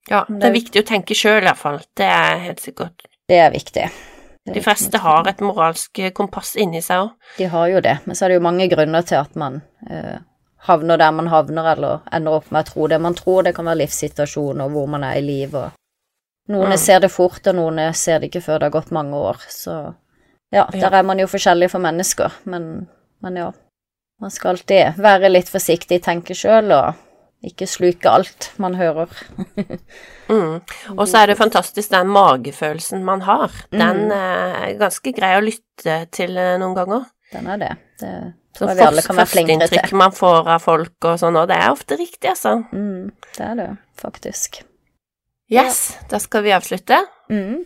Ja, 0.10 0.24
det 0.30 0.44
er 0.52 0.54
viktig 0.54 0.84
å 0.84 0.86
tenke 0.86 1.16
sjøl, 1.18 1.44
iallfall. 1.48 1.80
Det 1.98 2.06
er 2.06 2.38
helt 2.44 2.62
sikkert. 2.62 3.08
Det 3.28 3.40
er 3.42 3.50
viktig. 3.56 3.88
Det 4.46 4.54
De 4.54 4.62
fleste 4.62 5.00
har 5.02 5.26
et 5.28 5.40
moralsk 5.42 5.98
kompass 6.14 6.54
inni 6.62 6.82
seg 6.86 7.08
òg. 7.08 7.16
De 7.40 7.48
har 7.50 7.68
jo 7.72 7.80
det, 7.82 7.96
men 8.06 8.16
så 8.16 8.26
er 8.28 8.30
det 8.30 8.36
jo 8.38 8.44
mange 8.46 8.68
grunner 8.70 9.02
til 9.02 9.18
at 9.18 9.34
man 9.36 9.62
eh, 9.90 10.20
havner 10.68 10.98
der 11.02 11.12
man 11.18 11.28
havner, 11.34 11.72
eller 11.72 12.04
ender 12.14 12.38
opp 12.38 12.52
med 12.54 12.62
å 12.68 12.70
tro 12.70 12.88
det 12.88 13.00
man 13.02 13.18
tror. 13.18 13.42
Det 13.48 13.56
kan 13.58 13.66
være 13.66 13.82
livssituasjoner, 13.82 14.70
hvor 14.70 14.86
man 14.88 15.04
er 15.04 15.18
i 15.18 15.26
livet, 15.26 15.72
Noen 16.48 16.70
Mm. 16.70 16.78
ser 16.78 17.00
det 17.00 17.10
fort, 17.10 17.42
og 17.48 17.56
noen 17.58 17.80
ser 17.98 18.20
det 18.20 18.28
ikke 18.30 18.44
før 18.46 18.60
det 18.60 18.68
har 18.68 18.74
gått 18.76 18.92
mange 18.94 19.18
år, 19.18 19.40
så 19.50 19.96
ja, 20.54 20.68
Ja. 20.72 20.90
der 20.90 21.00
er 21.00 21.04
man 21.04 21.18
jo 21.18 21.26
forskjellig 21.26 21.72
for 21.72 21.80
mennesker, 21.82 22.32
men, 22.46 22.88
men 23.24 23.36
ja. 23.36 23.48
Man 24.22 24.32
skal 24.32 24.56
alltid 24.56 24.96
være 25.02 25.30
litt 25.30 25.50
forsiktig, 25.52 26.00
tenke 26.06 26.36
sjøl, 26.38 26.72
og 26.72 26.94
ikke 27.46 27.68
sluke 27.70 28.10
alt 28.10 28.52
man 28.64 28.76
hører. 28.80 29.12
Mm. 30.26 30.56
Og 30.98 31.04
så 31.06 31.20
er 31.20 31.28
det 31.30 31.36
fantastisk 31.38 31.92
den 31.94 32.08
magefølelsen 32.10 33.04
man 33.06 33.20
har. 33.28 33.52
Den 33.70 34.08
Mm. 34.08 34.12
eh, 34.16 34.56
er 34.72 34.80
ganske 34.80 35.12
grei 35.14 35.36
å 35.38 35.44
lytte 35.46 35.98
til 36.10 36.34
eh, 36.42 36.56
noen 36.58 36.74
ganger. 36.74 37.04
Den 37.32 37.46
er 37.54 37.58
det. 37.62 37.70
Det 38.02 38.10
Så 38.58 38.64
tror 38.64 38.72
jeg 38.72 38.78
vi 38.80 38.86
alle 38.88 39.04
kan 39.06 39.16
være 39.20 39.30
flinkere 39.30 39.68
førsteinntrykk 39.68 39.94
man 40.02 40.12
får 40.18 40.50
av 40.56 40.64
folk 40.66 41.06
og 41.12 41.20
sånn, 41.22 41.38
og 41.38 41.46
det 41.52 41.60
er 41.62 41.70
ofte 41.76 42.00
riktig, 42.00 42.32
altså. 42.32 42.56
Mm, 42.74 43.12
det 43.38 43.46
er 43.52 43.56
det, 43.60 43.68
faktisk. 44.02 44.64
Yes, 45.54 45.84
da 46.10 46.18
skal 46.18 46.42
vi 46.48 46.56
avslutte. 46.58 46.98
Mm. 47.30 47.62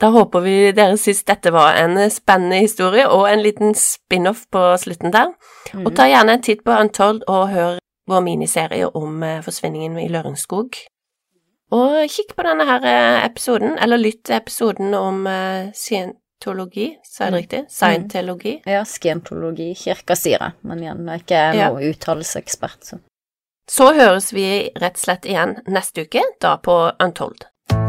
Da 0.00 0.08
håper 0.10 0.40
vi 0.42 0.54
dere 0.74 0.96
syns 0.98 1.22
dette 1.24 1.52
var 1.54 1.76
en 1.78 1.94
spennende 2.10 2.58
historie 2.64 3.06
og 3.08 3.28
en 3.30 3.42
liten 3.44 3.74
spin-off 3.78 4.46
på 4.50 4.62
slutten 4.82 5.12
der. 5.14 5.30
Mm. 5.72 5.84
Og 5.86 5.94
ta 5.96 6.08
gjerne 6.10 6.34
en 6.34 6.42
titt 6.42 6.64
på 6.66 6.74
Untold 6.74 7.22
og 7.30 7.48
hør 7.52 7.78
vår 8.10 8.20
miniserie 8.26 8.88
om 8.90 9.22
eh, 9.22 9.38
forsvinningen 9.46 9.98
i 10.02 10.08
Lørenskog. 10.12 10.74
Og 11.72 11.94
kikk 12.10 12.34
på 12.36 12.44
denne 12.46 12.66
her 12.68 12.84
eh, 12.90 13.20
episoden, 13.24 13.78
eller 13.80 13.96
lytt 14.02 14.24
til 14.28 14.36
episoden 14.36 14.92
om 14.98 15.22
eh, 15.30 15.70
scientologi, 15.74 16.90
sa 17.06 17.24
jeg 17.24 17.32
det 17.32 17.34
Mm. 17.34 17.40
riktig? 17.42 17.62
Scientologi. 17.70 18.52
Ja, 18.66 18.82
skientologi, 18.84 19.70
kirka 19.78 20.14
sier 20.18 20.38
det, 20.42 20.52
men 20.62 20.82
igjen, 20.82 21.06
jeg 21.06 21.14
er 21.14 21.22
ikke 21.24 21.58
Ja. 21.58 21.70
noen 21.70 21.94
uttalelsesekspert, 21.94 22.84
så. 22.84 22.98
Så 23.70 23.94
høres 23.96 24.32
vi 24.34 24.70
rett 24.76 24.98
og 24.98 25.04
slett 25.06 25.24
igjen 25.24 25.56
neste 25.66 26.02
uke, 26.04 26.20
da 26.40 26.56
på 26.58 26.74
Untold. 27.00 27.46